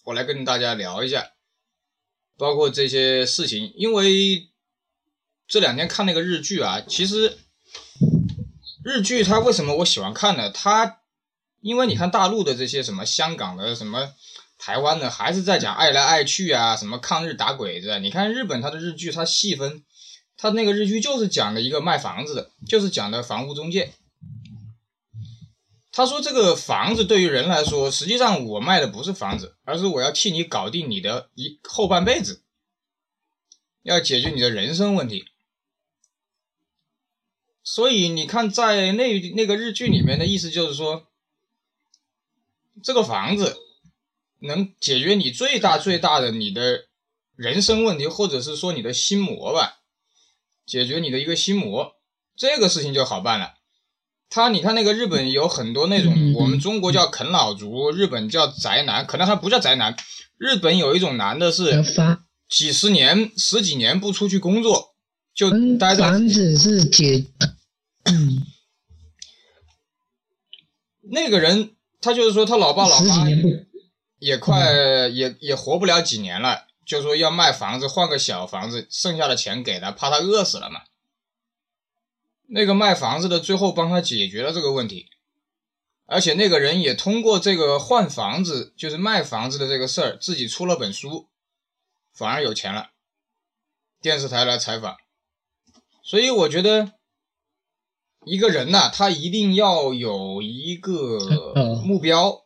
[0.04, 1.30] 我来跟大家聊一下，
[2.36, 3.72] 包括这些事情。
[3.76, 4.50] 因为
[5.46, 7.38] 这两天看那个日剧啊，其实
[8.84, 10.50] 日剧它为什么我喜欢看呢？
[10.50, 11.00] 它
[11.60, 14.12] 因为你看大陆的这些什么香港的什么
[14.58, 17.98] 台湾的，还是在讲爱来爱去啊，什么抗日打鬼子。
[17.98, 19.84] 你看日本它的日剧，它细分，
[20.36, 23.92] 它那个日剧就是讲的一个卖房子的，就是讲的房屋中介。
[25.92, 32.42] 他说：“这个房子对于人来说，实际上我卖的不是房子，而是我要替你搞定你的一后半辈子，
[33.82, 35.24] 要解决你的人生问题。
[37.64, 41.05] 所以你看，在那那个日剧里面的意思就是说，
[42.82, 43.56] 这个房子
[44.40, 46.86] 能解决你最大最大的你的
[47.34, 49.78] 人生问题，或者是说你的心魔吧，
[50.64, 51.96] 解决你的一个心魔，
[52.36, 53.54] 这个事情就好办了。”
[54.28, 59.96] 他，你看那个日本有很多那种，我们中国叫啃老族，日本叫宅男，可能还不叫宅男。
[60.36, 61.80] 日本有一种男的是
[62.48, 64.96] 几十年、十几年不出去工作，
[65.32, 66.10] 就待在。
[66.10, 67.24] 房子是解，
[68.02, 68.42] 嗯，
[71.02, 71.75] 那个人
[72.06, 73.26] 他就是说他老爸老妈
[74.20, 80.82] 也快也也活不了几年了，就说要卖房子换个小房子，剩下的钱给他，怕他饿死了嘛。
[82.46, 85.08] 那个卖房子的最后帮他解决了这个问题，
[86.06, 91.26] 而且那个人也通过这个换房子，就是卖房子的这个事儿，自己出了本书，
[92.14, 92.90] 反而有钱了。
[94.00, 94.96] 电视台来采访，
[96.04, 96.92] 所以我觉得
[98.24, 101.18] 一个人呐、他一定要有一个
[101.86, 102.42] 目标，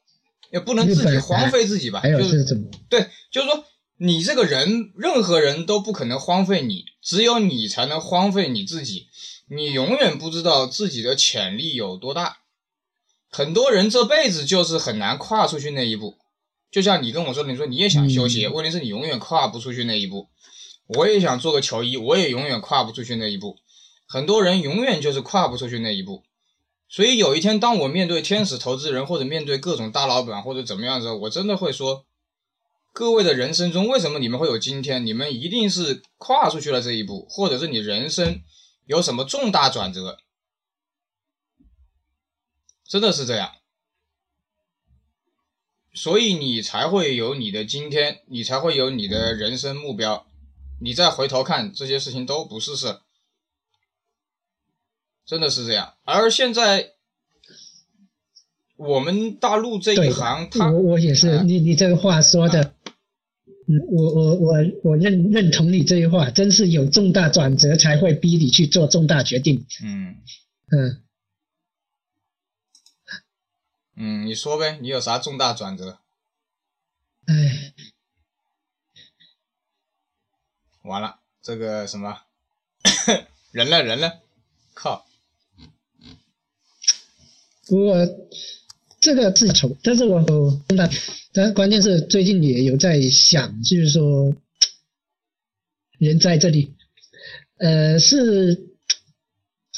[0.53, 2.00] 也不能自己荒废自己吧。
[2.00, 2.70] 还有就是怎么？
[2.88, 3.64] 对，就是说
[3.96, 9.07] 你这个人，任何人都不可能荒废你，只有你才能荒废你自己。
[9.48, 12.37] 你永远不知道自己的潜力有多大，
[13.31, 16.18] 很多人这辈子就是很难跨出去那一步。
[16.70, 20.29] 就像你跟我说的，你说你也想修鞋，问题是你永远跨不出去那一步。
[20.87, 23.57] 我也想做个球衣，我也永远跨不出去那一步。
[24.07, 26.22] 很多人永远就是跨不出去那一步。
[26.90, 32.05] 所以有一天，当我面对天使投资人，或者面对各种大老板，或者怎么样的时候，我真的会说：
[32.92, 35.07] 各位的人生中，为什么你们会有今天？
[35.07, 38.42] 你们一定是跨出去了这一步，或者是你人生。
[38.87, 40.18] 有什么重大转折？
[42.85, 43.53] 真的是这样，
[45.94, 50.26] 所以你才会有你的今天，你才会有你的人生目标。
[50.80, 52.99] 你再回头看这些事情都不是事，
[55.31, 55.95] 真的是这样。
[56.03, 56.95] 而现在
[58.74, 62.74] 我们大陆这一行，他我我也是，啊你你这个话说的。
[63.68, 69.64] 嗯，我我我我认认同你这句话，真是有重大转折才会逼你去做重大决定。
[69.85, 70.16] 嗯
[70.72, 71.01] 嗯，
[73.95, 76.01] 嗯，你说呗，你有啥重大转折？
[77.26, 77.72] 哎，
[80.83, 82.22] 完了，这个什么
[83.53, 84.22] 人了人了，
[84.74, 85.07] 靠！
[87.71, 87.95] 不过
[89.01, 90.21] 这个是愁，但是我
[90.68, 90.91] 真的，
[91.33, 94.35] 但关键是最近也有在想，就是说，
[95.99, 96.75] 人在这里，
[97.59, 98.77] 呃，是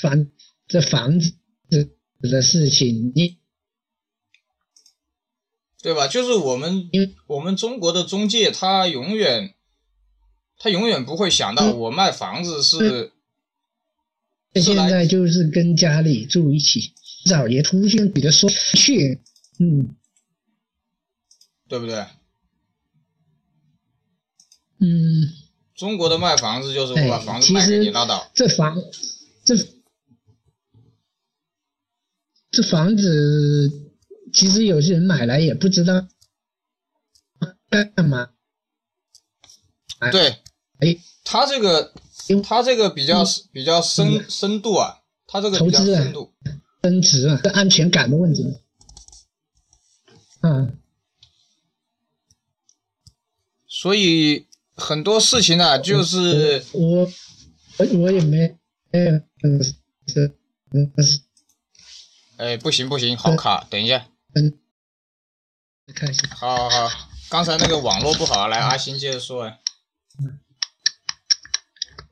[0.00, 0.26] 房
[0.66, 1.34] 这房子
[2.22, 3.36] 的事情，你
[5.82, 6.08] 对吧？
[6.08, 9.54] 就是我们因为我们中国的中介，他永远
[10.56, 11.78] 他永远不会想到嗯。
[11.78, 13.12] 我卖房子是
[14.54, 19.20] 是现在就是跟家里住一起，早也出现，比如说去，
[19.58, 19.96] 嗯。
[21.68, 22.04] 对不对？
[24.78, 25.32] 嗯，
[25.74, 28.76] 中国的卖房子就是我把哎房子卖给你拉倒，这房
[29.42, 29.56] 这
[32.50, 33.90] 这房子，
[34.34, 36.06] 其实有些人买来也不知道。
[37.70, 38.28] 干嘛，
[40.10, 40.42] 对，
[40.80, 41.94] 哎，他这个
[42.44, 43.26] 他这个比较嗯。
[43.50, 46.34] 比较深深度啊，他这个比较深度，
[46.82, 48.58] 增值啊，这安全感的问题。
[50.40, 50.76] 嗯，
[53.68, 57.08] 所以很多事情啊，就是我
[57.78, 58.56] 我我也没
[58.90, 59.12] 没有
[59.44, 59.62] 嗯
[60.08, 60.34] 是
[60.72, 61.20] 嗯是
[62.38, 64.58] 哎不行不行，好卡，等一下，嗯，
[65.94, 66.26] 看一下。
[66.34, 69.60] 好好好，刚才那个网络不好，来阿星接着说哎，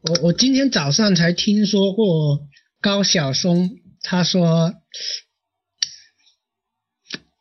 [0.03, 2.47] 我我今天早上才听说过
[2.81, 4.75] 高晓松，他说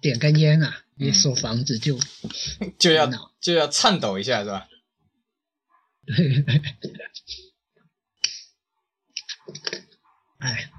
[0.02, 2.00] 点根烟啊，一说房子就，
[2.80, 4.68] 就要脑就要颤抖一下是吧？
[10.40, 10.70] 哎，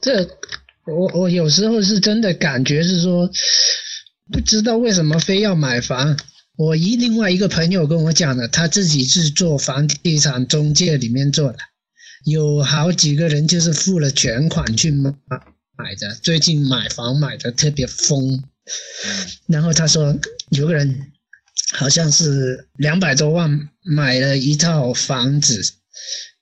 [0.00, 0.38] 这
[0.86, 3.30] 我我有时候是真的感觉是说，
[4.32, 6.18] 不知道为什么非要买房。
[6.56, 11.58] 我一另外一个朋友跟我讲的，他自己是做房地产中介里面做的，
[12.24, 15.12] 有好几个人就是付了全款去买
[15.76, 18.34] 买的，最近买房买的特别疯。
[18.34, 18.42] 嗯
[19.46, 20.18] 然后他说
[20.50, 21.12] 有个人
[21.74, 25.62] 好像是两百多万买了一套房子，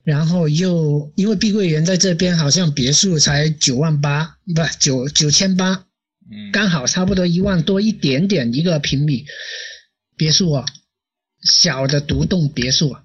[0.04, 5.84] 然后又因为碧桂园在这边好像别墅才九万八，不九九千八，
[6.30, 9.26] 嗯，刚好差不多一万多一点点一个平米
[10.16, 10.64] 别墅啊，
[11.42, 13.04] 小的独栋别墅啊，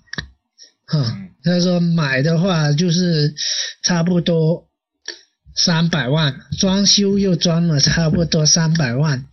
[0.85, 3.33] 哈、嗯他说买的话就是
[3.83, 4.69] 差不多
[5.55, 9.25] 三百万，装修又装了差不多三百万，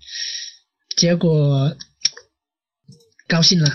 [0.96, 1.76] 结果
[3.28, 3.74] 高兴了，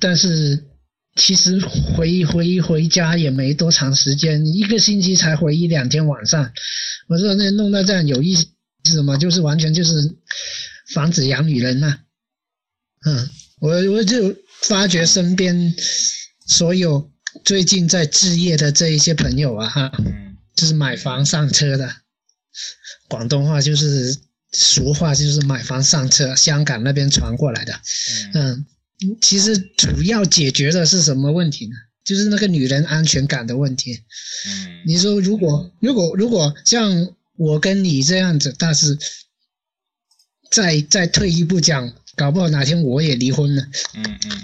[0.00, 0.64] 但是
[1.14, 6.52] 其实回回回家也没多长时间，一个星期才回一两天晚上。
[7.08, 9.16] 我说那弄到这样有意思吗？
[9.18, 9.92] 就是完全就是
[10.94, 11.98] 防止养女人呐、
[13.04, 13.28] 嗯，
[13.60, 15.74] 我我就发觉身边
[16.46, 17.11] 所有
[17.44, 21.96] 最近在置业的这一些朋友啊，哈，嗯就是买房上车的，
[23.08, 24.16] 广东话就是
[24.52, 27.72] 俗话就是买房上车，香港那边传过来的。
[28.34, 28.66] 嗯
[29.00, 31.72] 嗯，其实主要解决的是什么问题呢？
[32.04, 33.92] 就是那个女人安全感的问题。
[34.46, 38.98] 嗯你说如果如果如果像我跟你这样子，但是
[40.50, 43.62] 再再退一步讲，搞不好哪天我也离婚了
[43.94, 44.41] 嗯嗯嗯，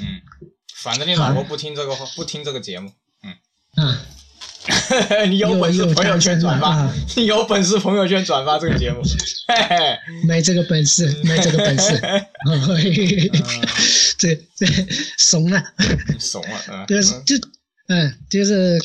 [0.83, 2.93] 反正你老婆不听这个话，不听这个节目，
[3.24, 3.35] 嗯
[3.76, 3.99] 嗯！
[5.31, 9.03] 你有本事朋友圈转发你有本事朋友圈转发这个节目，
[9.49, 9.99] 嘿嘿。
[10.26, 11.99] 没这个本事，没这个本事，
[14.18, 14.66] 这这
[15.16, 15.62] 怂了。
[16.18, 17.37] 怂了，嗯，就是就
[17.89, 18.81] 嗯，就是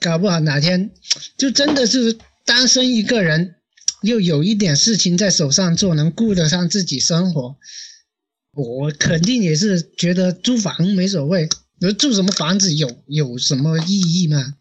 [0.00, 0.90] 搞不好哪天
[1.38, 3.54] 就真的是单身一个人，
[4.02, 7.56] 又有一点事情在手上做，能顾得上自己生活，
[8.54, 11.48] 我肯定也是觉得租房没所谓。
[11.78, 14.54] 你说住什么房子有有什么意义吗？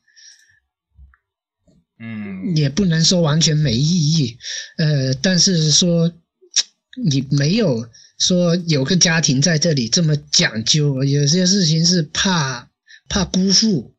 [1.99, 4.37] 嗯也不能说完全没意义，
[4.77, 6.11] 呃，但是说
[7.01, 7.87] 你没有
[8.17, 12.69] 说有个家庭在这里这么讲究，有些事情是怕
[13.07, 13.93] 怕辜负，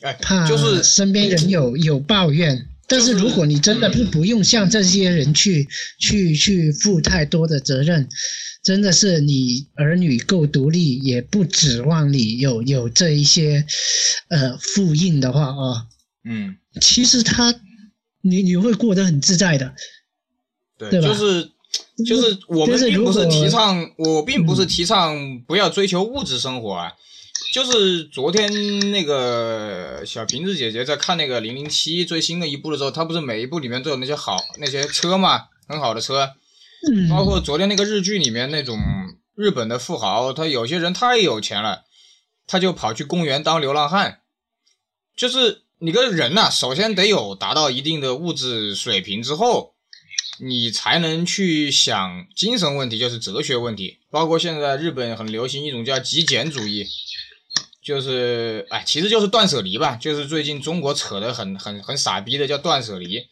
[0.00, 2.69] 哎，怕就是身边人有有抱怨。
[2.90, 5.68] 但是如果你真的是不用向这些人去
[6.00, 8.08] 去去负太多的责任，
[8.64, 13.64] 真的是你儿女够独立，也不指望你有有这一些
[14.28, 15.86] 呃复印的话啊、
[16.24, 17.54] 嗯，其实他
[18.22, 19.72] 你你会过得很自在的。
[20.76, 21.50] 对，对吧就是
[22.04, 26.92] 就是我们就是并不是如果提倡，我并不是嗯提倡不要追求物质生活啊。
[27.52, 36.34] 就是昨天那个小瓶子姐姐在看那个零零七最新的一部的时候，她不是每一部里面都有那些好那些车嘛，很好的车，
[36.90, 38.78] 嗯，包括昨天那个日剧里面那种
[39.34, 41.84] 日本的富豪，他有些人太有钱了，
[42.46, 44.20] 他就跑去公园当流浪汉。
[45.16, 49.74] 就是你个人呐、首先得有达到一定的物质水平之后，
[50.38, 53.98] 你才能去想精神问题，就是哲学问题。
[54.08, 56.86] 包括现在日本很流行一种叫极简主义，
[57.82, 59.96] 就是哎，其实就是断舍离吧。
[59.96, 63.22] 就是最近中国扯得很很很傻逼的叫断舍离。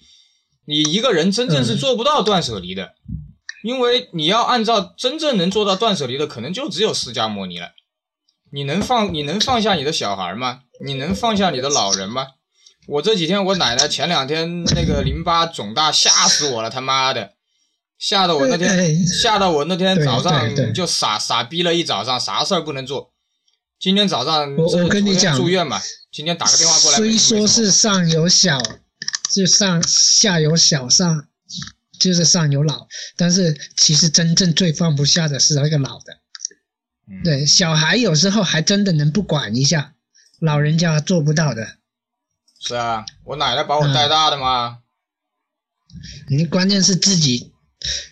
[0.64, 2.94] 你一个人真正是做不到断舍离的，
[3.62, 7.70] 因为你要按照真正能做到断舍离的，可能就只有释迦牟尼了。
[8.52, 10.60] 你能放你能放下你的小孩吗？
[10.84, 12.26] 你能放下你的老人吗？
[12.86, 17.34] 我这几天我奶奶前两天那个淋巴肿大，吓死我了，他妈的，
[17.98, 23.12] 吓得我那天吓得我那天早上就傻傻逼了一早上，啥事儿不能做。
[23.80, 26.96] 今天早上我我跟你讲住院嘛，今天打个电话过来。
[26.96, 28.60] 虽说是上有小，
[29.32, 31.28] 就上下有小上，
[32.00, 36.18] 就是上有老，但是其实真正最放不下的是那个老的。
[37.22, 39.94] 对，小孩有时候还真的能不管一下，
[40.40, 41.76] 老人家做不到的。
[42.60, 44.78] 是啊，我奶奶把我带大的嘛。
[46.28, 47.52] 你关键是自己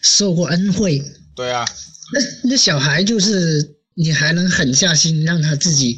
[0.01, 1.03] 受过恩惠。
[1.35, 1.67] 对啊。
[2.13, 5.97] 那那小孩就是你还能狠下心让他自己。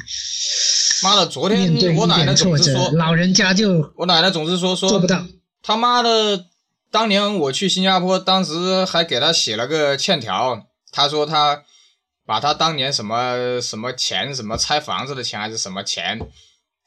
[1.03, 5.23] 妈的，昨天我奶奶总是说，老人家就我奶奶总是说说做不到。
[5.61, 6.45] 他妈的，
[6.89, 11.63] 当年我去新加坡，当时还给他写了个欠条，他说他。
[12.25, 16.19] 把他当年什么什么钱，什么拆房子的钱还是什么钱，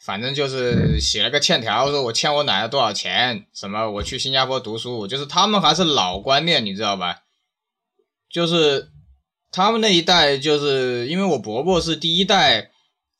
[0.00, 7.22] 反正就是写了个欠条，说我欠我奶奶多少钱，什么我去新加坡读书，就是他们还是老观念，你知道吧？
[8.30, 8.91] 就是
[9.52, 12.70] 他们那一代，就是因为我伯伯是第一代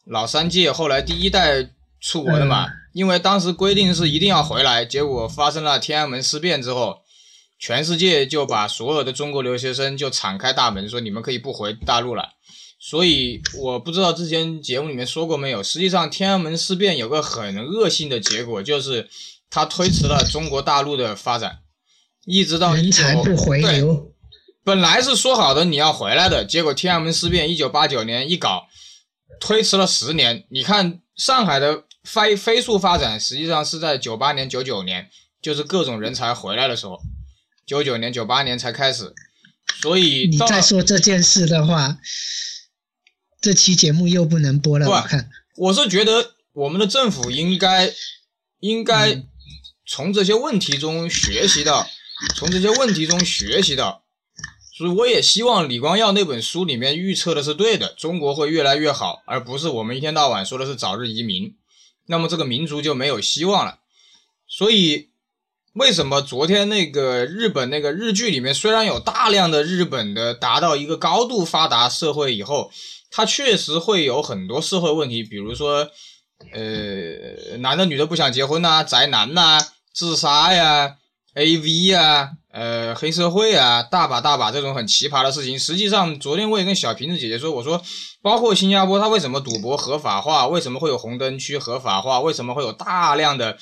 [0.06, 1.70] 老三届，后来第一代
[2.00, 6.98] 出国的嘛，因为当时规定是一定要回来，结果发生了天安门事变之后。
[7.64, 12.30] 全世界就把所有的中国留学生就敞开大门，说你们可以不回大陆了。
[12.80, 15.62] 所以我不知道之前节目里面说过没有。
[15.62, 19.08] 实际上，天安门事变有个很恶性的结果，就是
[19.48, 21.60] 它推迟了中国大陆的发展，
[22.24, 24.11] 一直到人才不回流。
[24.64, 28.68] 本来是说好的你要回来的，结果天安门事变一九八九年一搞，
[29.40, 30.44] 推迟了十年。
[30.50, 35.10] 你看上海的飞飞速发展，实际上是在九八年、九九年，
[35.40, 37.00] 就是各种人才回来的时候。
[37.66, 39.12] 九九年、九八年才开始，
[39.80, 41.98] 所以你再说这件事的话，
[43.40, 44.88] 这期节目又不能播了。
[44.88, 47.92] 我看，我是觉得我们的政府应该
[48.60, 49.24] 应该
[49.86, 51.88] 从这些问题中学习到，
[52.36, 54.01] 从这些问题中学习到。
[54.82, 61.54] 所以我也希望李光耀那本书里面预测的是对的，中国会越来越好，而不是我们一天到晚说的是早日移民，
[62.06, 63.78] 那么这个民族就没有希望了。
[64.48, 65.10] 所以。
[65.74, 72.70] 为什么昨天那个日本那个日剧里面，虽然有大量的日本的达到一个高度发达社会以后，
[73.10, 75.88] 它确实会有很多社会问题，比如说，
[76.52, 79.58] 呃，男的女的不想结婚呐，宅男呐，
[79.94, 80.98] 自杀呀
[81.34, 85.58] ，A V 啊，呃，黑社会啊，大把大把这种很奇葩的事情。
[85.58, 87.82] 实际上，昨天我也跟小瓶子姐姐说，我说，
[88.20, 90.46] 包括新加坡，它为什么赌博合法化？
[90.48, 92.20] 为什么会有红灯区合法化？
[92.20, 93.56] 为什么会有大量的？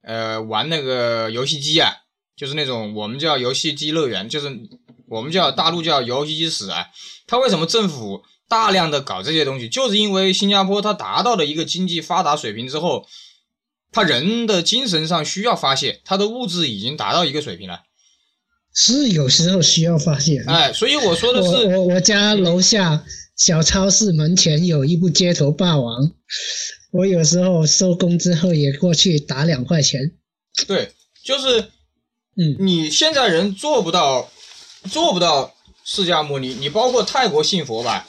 [0.00, 1.92] 呃，玩那个游戏机啊，
[2.36, 4.56] 就是那种我们叫游戏机乐园，就是
[5.08, 6.86] 我们叫大陆叫游戏机室啊。
[7.26, 9.68] 它为什么政府大量的搞这些东西？
[9.68, 13.04] 就是因为新加坡它达到了一个经济发达水平之后，
[13.90, 17.80] 他人的精神上需要发泄，他的物质已经达到一个水平了。
[18.74, 20.44] 是有时候需要发泄。
[20.46, 23.04] 哎，所以我说的是，我我家楼下
[23.36, 26.12] 小超市门前有一部街头霸王。
[26.90, 30.12] 我有时候收工之后也过去打两块钱。
[30.66, 31.60] 对，就是，
[32.36, 34.30] 嗯，你现在人做不到，
[34.90, 36.54] 做不到释迦牟尼。
[36.54, 38.06] 你包括泰国信佛吧，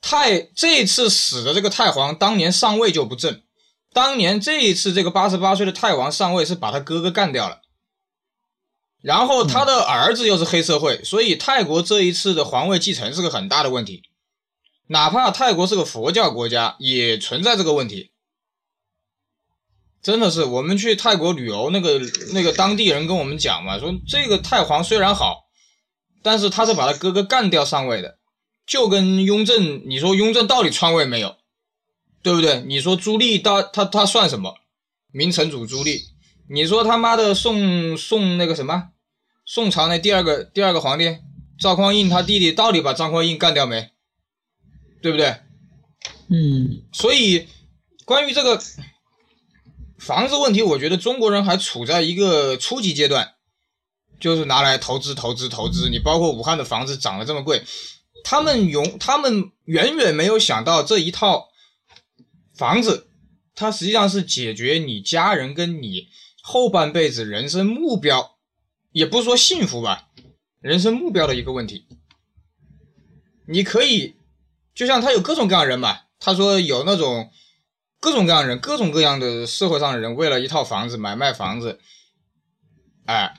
[0.00, 3.42] 泰这次死的这个太皇，当年上位就不正。
[3.94, 7.62] 当年这一次这个八十八岁的泰王上位是把他哥哥干掉了，
[9.00, 14.02] 然后他的儿子又是黑社会，所以泰国这一次的皇位继承是个很大的问题。
[14.88, 18.10] 哪怕泰国是个佛教国家，也存在这个问题。
[20.02, 22.00] 真的是，我们去泰国旅游，那个
[22.32, 25.44] 那个当地人跟我们讲嘛，说这个太皇虽然好，
[26.22, 28.18] 但是他是把他哥哥干掉上位的，
[28.66, 31.36] 就跟雍正，你说雍正到底篡位没有？
[32.24, 32.62] 对不对？
[32.62, 34.56] 你说朱棣到他他算什么？
[35.12, 36.02] 明成祖朱棣，
[36.48, 38.88] 你说他妈的宋宋那个什么，
[39.46, 41.18] 宋朝那第二个第二个皇帝
[41.60, 43.90] 赵匡胤他弟弟到底把赵匡胤干掉没？
[45.02, 45.36] 对不对？
[46.28, 47.46] 嗯，所以
[48.06, 48.60] 关于这个
[49.98, 53.34] 房子问题，我觉得中国人还处在一个初级阶段，
[54.18, 55.90] 就是拿来投资、投资、投资。
[55.90, 57.62] 你包括武汉的房子涨得这么贵，
[58.24, 61.50] 他们永他们远远没有想到这一套
[62.54, 63.08] 房子，
[63.54, 66.08] 它实际上是解决你家人跟你
[66.42, 68.36] 后半辈子人生目标
[68.92, 70.08] 也不是说幸福吧，
[70.60, 71.86] 人生目标的一个问题。
[73.46, 74.16] 你可以，
[74.74, 77.30] 就像他有各种各样人嘛，他说有那种
[78.00, 81.80] 各种各样人，各种各样的社会上的人，为了一套房子买卖房子，
[83.04, 83.38] 哎，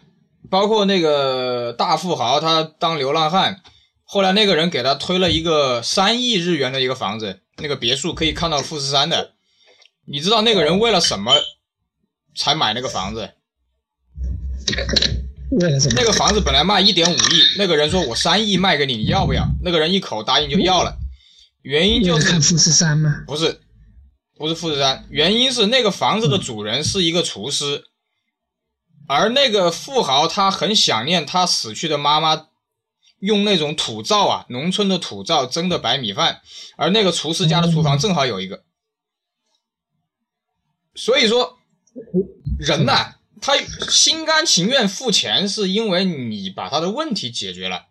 [0.49, 3.63] 包括那个大富豪，他当流浪汉，
[4.05, 9.33] 后来那个人给他推了一个三亿日元的一个房子，那个别墅可以看到富士山的，
[10.05, 11.33] 你知道那个人为了什么
[12.35, 13.31] 才买那个房子？
[15.51, 15.93] 为了什么？
[15.95, 19.47] 那个房子本来卖一点五亿，那个人说我三亿卖给你，你要不要？
[19.63, 20.97] 那个人一口答应就要了，
[21.61, 23.23] 原因就是富士山吗？
[23.25, 23.61] 不是
[24.37, 27.83] 不是富士山，原因是那个房子的主人是一个厨师，
[29.07, 32.47] 而那个富豪他很想念他死去的妈妈
[33.25, 36.41] 用那种土灶啊，农村的土灶蒸的白米饭，
[36.77, 38.63] 而那个厨师家的厨房正好有一个，
[40.93, 41.57] 所以说
[42.59, 43.53] 人呐、他
[43.89, 47.87] 心甘情愿付钱，是因为你把他的问题解决了，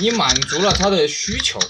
[0.00, 1.60] 你满足了他的需求，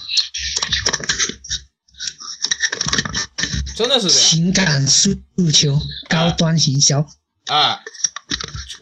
[3.76, 5.10] 真的是这样情感诉
[5.52, 5.78] 求，
[6.08, 7.06] 高端行销。
[7.46, 7.80] 啊！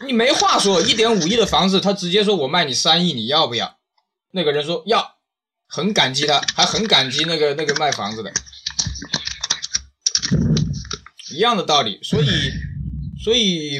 [0.05, 3.77] 你没话说，一点五亿的房子，他直接说我卖你三亿，你要不要？
[4.31, 5.15] 那个人说要，
[5.67, 8.33] 很感激他，还很感激那个那个卖房子的，
[11.31, 11.99] 一样的道理。
[12.03, 12.27] 所以，
[13.23, 13.79] 所以，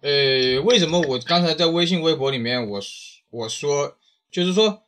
[0.00, 2.80] 呃，为什么我刚才在微信、微博里面我
[3.30, 3.96] 我说，
[4.30, 4.84] 就是说，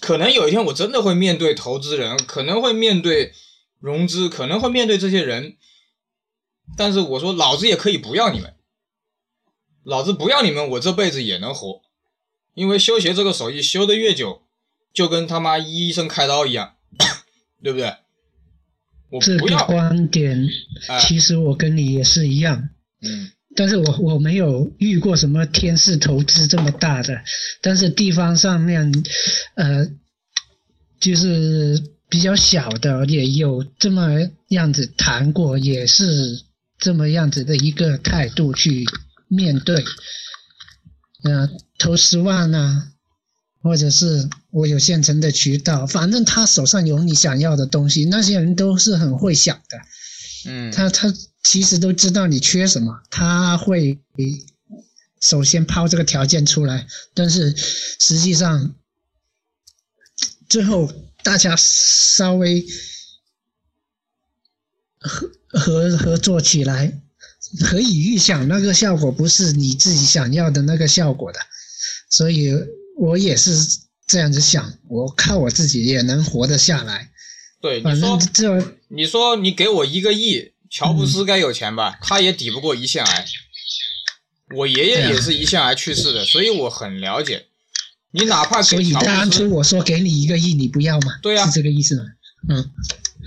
[0.00, 3.32] 可能有一天我真的会面对投资人，可能会面对
[3.80, 5.56] 融资，可能会面对这些人。
[6.76, 8.54] 但是我说，老子也可以不要你们，
[9.82, 11.82] 老子不要你们，我这辈子也能活，
[12.54, 14.42] 因为修鞋这个手艺修的越久，
[14.92, 16.74] 就跟他妈医生开刀一样，
[17.62, 17.94] 对不对？
[19.10, 20.48] 我这个，观点，
[20.88, 21.00] 哎。
[21.00, 22.68] 其实我跟你也是一样，
[23.02, 23.32] 嗯。
[23.56, 27.20] 但是我我没有遇过什么天使投资这么大的，
[27.60, 28.92] 但是地方上面，
[29.54, 29.88] 呃，
[31.00, 36.44] 就是比较小的也有这么样子谈过，也是
[36.80, 38.86] 这么样子的一个态度去
[39.28, 39.84] 面对，
[41.24, 42.90] 呃，投十万呢、
[43.62, 49.78] 或者是我有现成的渠道，反正他手上有你想要的东西，那些人都是很会想的。
[50.46, 54.00] 嗯，他他其实都知道你缺什么，他会
[55.20, 58.74] 首先抛这个条件出来，但是实际上
[60.48, 60.90] 最后
[61.22, 62.64] 大家稍微
[65.52, 67.00] 合合合作起来，
[67.64, 71.38] 可以预想那个效果不是你自己想要的那个效果的，
[72.08, 72.52] 所以
[72.96, 73.52] 我也是
[74.06, 77.10] 这样子想，我靠我自己也能活得下来，
[77.60, 81.98] 对，你反说正这你说你给我一个亿，乔布斯该有钱吧？
[82.02, 83.26] 他也抵不过胰腺癌。
[84.56, 87.46] 我爷爷也是胰腺癌去世的，所以我很了解。
[88.10, 91.20] 你哪怕所以给乔布斯当初，我说给你一个亿，你不要吗？
[91.22, 92.04] 对呀是这个意思吗？
[92.48, 92.70] 嗯，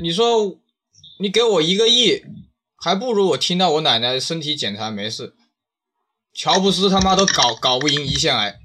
[0.02, 0.60] 你说
[1.20, 2.24] 你给我一个亿，
[2.76, 5.34] 还不如我听到我奶奶身体检查没事。
[6.34, 8.60] 乔布斯他妈都搞搞不赢胰腺癌，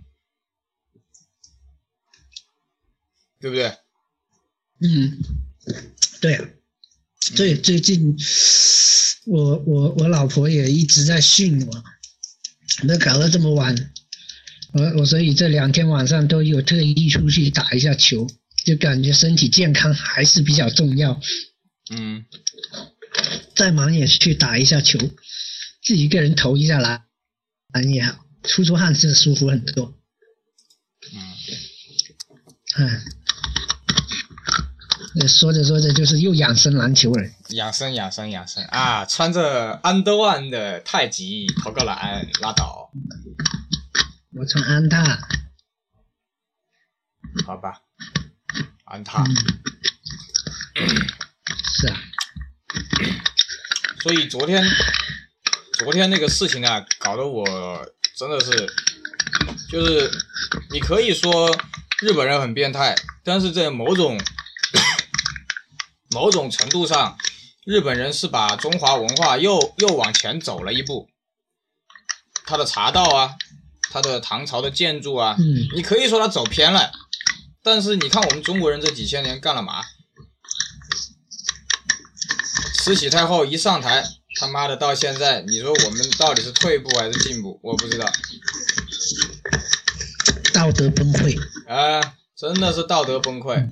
[3.39, 3.77] 对不对？
[4.81, 5.19] 嗯，
[6.21, 6.49] 对啊，
[7.19, 8.17] 最最近
[9.27, 11.85] 我我我老婆也一直在训我，
[12.85, 13.93] 那搞得这么晚，
[14.73, 18.27] 我我所以这两天晚上都有特意出去打一下球，
[18.65, 21.21] 就感觉身体健康还是比较重要。
[21.91, 22.25] 嗯，
[23.57, 24.99] 再忙也去打一下球，
[25.83, 27.07] 自己一个人投一下篮
[27.73, 29.95] 篮也好，出出汗是舒服很多。
[32.77, 32.83] 嗯，
[35.17, 37.29] 哎说着说着就是又养生篮球了。
[37.49, 39.05] 养生养生养生啊！
[39.05, 42.93] 穿着 Under One 的太极投个篮拉倒，
[44.35, 45.03] 我穿安踏，
[47.47, 47.81] 好吧？
[48.85, 49.25] 安踏。
[49.25, 50.87] 嗯，
[51.81, 51.97] 是啊，
[54.03, 54.63] 所以昨天，
[55.73, 57.45] 昨天那个事情啊，搞得我
[58.17, 58.51] 真的是，
[59.71, 60.11] 就是
[60.71, 61.57] 你可以说
[62.01, 62.95] 日本人很变态，
[63.25, 64.21] 但是在某种
[66.11, 67.17] 某种程度上，
[67.65, 71.09] 日本人是把中华文化又又往前走了一步。
[72.45, 73.35] 他的茶道啊，
[73.91, 76.91] 他的唐朝的建筑啊，嗯你可以说他走偏了，
[77.63, 79.85] 但是你看我们中国人这几千年干了嘛？
[82.89, 84.03] 慈禧太后一上台，
[84.37, 87.61] 他妈的到现在，你说我们到底是退步还是进步？
[87.63, 88.07] 我不知道。
[90.55, 91.39] 道德崩溃。
[91.67, 92.01] 啊，
[92.35, 93.69] 真的是道德崩溃。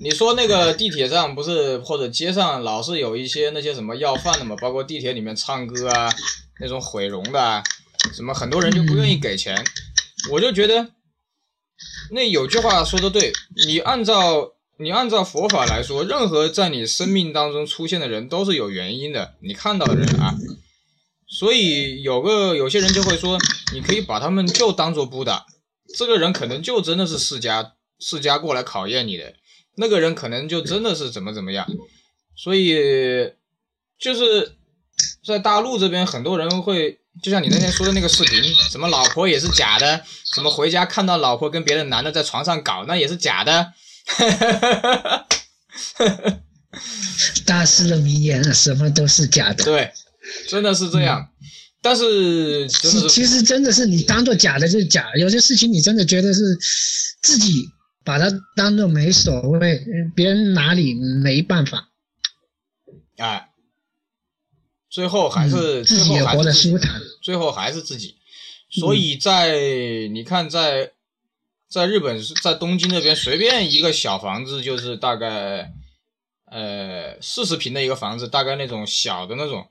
[0.00, 6.12] 你说那个地铁上不是或者街上老是有一些那些什么要饭的嘛，包括地铁里面唱歌啊，
[6.58, 7.62] 那种毁容的啊，
[8.12, 9.64] 什么很多人就不愿意给钱，
[10.32, 10.90] 我就觉得
[12.10, 13.32] 那有句话说的对，
[13.64, 20.34] 你按照你按照佛法来说，任何在你生命当中出现的人都是有原因的，你看到的人啊，
[21.26, 23.36] 所以有个有些人就会说，
[23.72, 25.46] 你可以把他们就当做布达，
[25.96, 29.34] 这个人可能就真的是释迦释迦过来考验你的，
[29.76, 31.66] 那个人可能就真的是怎么怎么样，
[32.36, 33.32] 所以
[33.98, 34.54] 就是
[35.24, 37.00] 在大陆这边很多人会。
[37.20, 40.04] 就像你那天说的那个视频，什么老婆也是假的，
[40.36, 43.72] 什么回家看到老婆跟别的男的在床上搞，那也是假的。
[47.44, 49.64] 大师的名言啊，什么都是假的。
[49.64, 49.90] 对，
[50.48, 51.28] 真的是这样。
[51.80, 56.58] 但是，其实真的是你当做假的就是假，有些事情你真的觉得是
[57.22, 57.68] 自己
[58.04, 59.80] 把它当做没所谓，
[60.14, 61.88] 别人哪里没办法。
[63.16, 63.44] 哎。
[64.90, 68.16] 最后还是自己活得舒坦，最后还是自己。
[68.70, 69.52] 所以在
[70.10, 70.92] 你看，在
[71.68, 75.72] 在日本，在东京那边，随便一个小房子就是大概
[76.46, 79.68] 呃四十平的一个房子，大概那种小的那种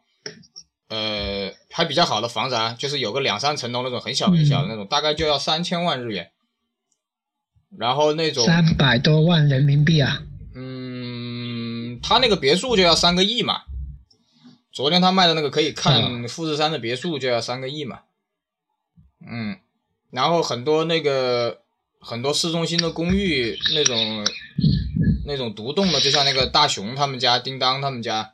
[0.90, 6.32] 呃还比较好的房子啊，就是有个两三层楼那种很小很小的那种，大概就要三千万日元。
[7.78, 10.24] 然后那种三百多万人民币啊。
[10.56, 13.64] 嗯，他那个别墅就要三个亿嘛。
[14.72, 18.02] 昨天他卖的那个可以看富士山的别墅就要三个亿嘛，
[19.28, 19.58] 嗯，
[20.12, 21.62] 然后很多那个
[22.00, 24.26] 很多市中心的公寓那种
[25.26, 28.34] 那种独栋的，就像那个大熊他们家、叮当他们家，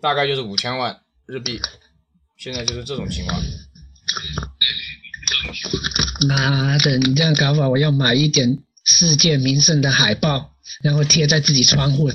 [0.00, 1.60] 大概就是五千万日币，
[2.36, 3.42] 现在就是这种情况。
[6.28, 12.10] 妈的，你这样搞法，我要买一点世界名胜的海报，然后贴在自己窗户。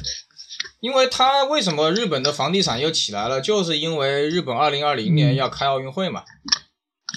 [0.80, 3.42] 因为他为什么日本的房地产又起来了？
[3.42, 6.24] 就是因为日本二零二零年要开奥运会嘛，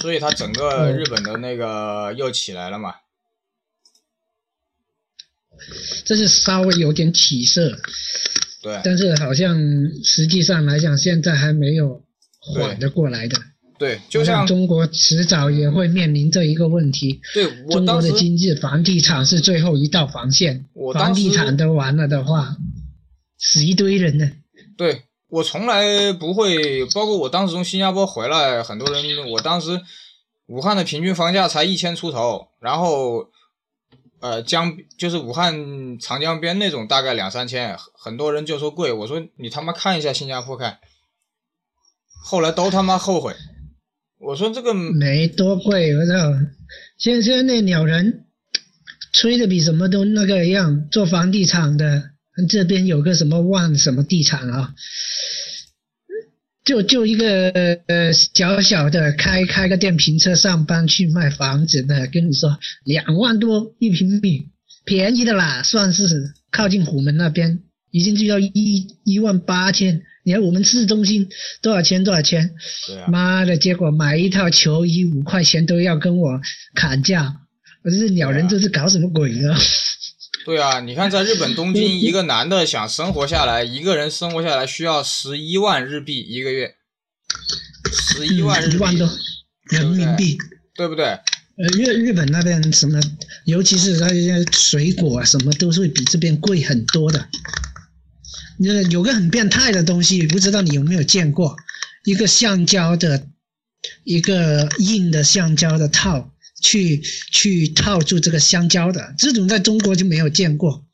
[0.00, 2.94] 所以他整个日本的那个又起来了嘛。
[6.04, 7.70] 这是稍微有点起色，
[8.62, 9.56] 对，但是好像
[10.04, 12.02] 实际上来讲，现在还没有
[12.38, 13.36] 缓得过来的。
[13.78, 17.20] 对，就像中国迟早也会面临这一个问题。
[17.32, 20.66] 对，中国的经济，房地产是最后一道防线。
[20.94, 22.56] 房地产都完了的话。
[23.42, 24.30] 死一堆人呢。
[24.76, 29.80] 对我从来不会，包括我当时从新加坡回来，很多人，我当时
[30.46, 33.29] 武汉的平均房价才一千出头，然后
[34.20, 40.78] 呃江就是武汉长江边那种大概两三千，很多人就说贵，我说你他妈看一下新加坡看，
[42.24, 43.34] 后来都他妈后悔，
[44.18, 46.12] 我说这个没多贵，我操，
[46.98, 48.26] 现现在那鸟人
[49.12, 52.10] 吹的比什么都那个一样，做房地产的。
[52.48, 54.72] 这边有个什么万什么地产啊，
[56.64, 57.50] 就就一个
[57.86, 64.48] 呃小小的开开个电瓶车上班去卖房子的，跟你说两万多一平米，
[64.84, 70.02] 便宜的啦，算是靠近虎门那边，已经就要一一万八千。
[70.22, 71.28] 你看我们市中心
[71.62, 72.52] 多少钱多少钱？
[73.08, 76.40] 妈的，结果买一套球衣五块钱都要跟我
[76.74, 77.36] 砍价，
[77.82, 79.56] 我这鸟人这是搞什么鬼呢？
[80.44, 86.74] 对啊，你看，在日本东京，一个男的想生活下来，一个人生活下来需要十一万日币一个月，
[87.92, 88.84] 十一万日币，
[89.70, 90.38] 人民币，
[90.74, 91.04] 对不对？
[91.06, 92.98] 呃，日日本那边什么，
[93.44, 97.28] 尤其是那些水果啊，什么都是会比这边贵很多的。
[98.58, 101.54] 那有个很变态的东西，不知道你有没有见过？
[102.04, 103.26] 一个橡胶的，
[104.04, 106.32] 一个硬的橡胶的套。
[106.60, 107.00] 去
[107.32, 110.86] 去套住这个香蕉的这种在中国就没有见过，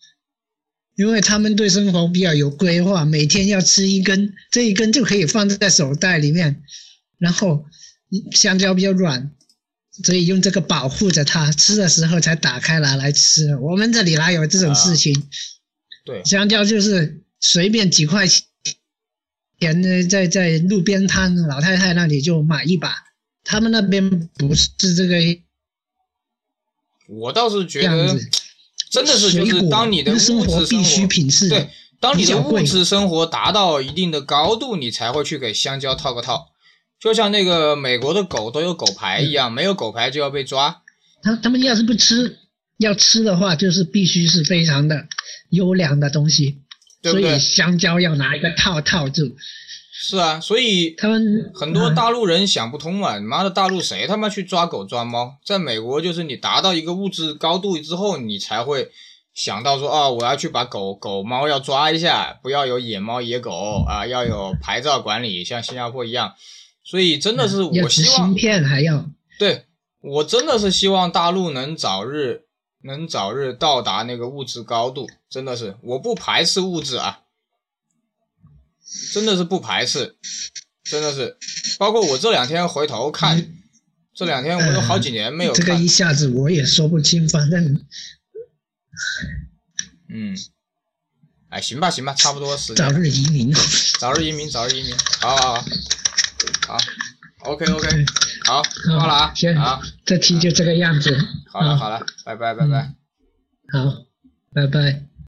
[0.95, 6.63] 因为他们对生活比较有规划，每天要吃一根，这一根就可以放在手袋里面，
[7.19, 7.67] 然后
[8.33, 9.33] 香蕉比较软，
[10.05, 13.57] 所以用这个保护着它，吃的时候才打开拿来吃。
[13.57, 15.21] 我们这里哪有这种事情？
[16.05, 18.45] 对，香蕉就是随便几块钱，
[19.59, 22.95] 钱在在路边摊老太太那里就买一把，
[23.43, 25.17] 他们那边不是这个。
[27.09, 28.19] 我倒是觉得，
[28.91, 30.67] 真的是就是当你的物质生活
[31.49, 31.69] 对，
[32.01, 36.49] 当你的物质生活达到一定的高度，你才会去给香蕉套个套，
[37.01, 40.83] 就像那个美国的狗都有狗牌一样，没有狗牌就要被抓。
[41.23, 42.39] 他他们要是不吃，
[42.79, 45.07] 要吃的话就是必须是非常的
[45.51, 46.59] 优良的东西，
[47.03, 49.37] 所以香蕉要拿一个套套住。
[50.09, 55.37] 是啊，所以他们很多大陆人想不通嘛，你妈的大陆谁他妈去抓狗抓猫？
[55.45, 58.91] 在美国就是你达到一个物质高度之后，你才会
[59.35, 66.35] 想到说啊，我要去把狗狗猫要抓一下，不要有野猫野狗啊，要有牌照管理，像新加坡一样。
[66.85, 69.05] 所以真的是我希望芯，片还要
[69.41, 69.65] 对
[70.01, 72.43] 我真的是希望大陆能早日
[72.85, 77.23] 能早日到达那个物质高度，真的是我不排斥物质啊，
[79.13, 80.17] 真的是不排斥，
[80.85, 81.37] 真的是，
[81.79, 83.53] 包括我这两天回头看，
[84.15, 87.85] 这两天我都好几年没有看这个一，下子我也说不清，反正
[90.09, 90.37] 嗯，
[91.49, 93.53] 哎，行吧行吧，差不多时间早，日移民。
[93.99, 95.63] 早日移民，早日移民，好好好，
[96.69, 96.79] 好
[97.41, 98.07] ，OK OK，
[98.45, 101.19] 好，挂了啊，先好，这题就这个样子。
[101.51, 102.95] 好了好了，拜拜拜拜。
[103.73, 104.05] 好，
[104.55, 105.16] 拜拜。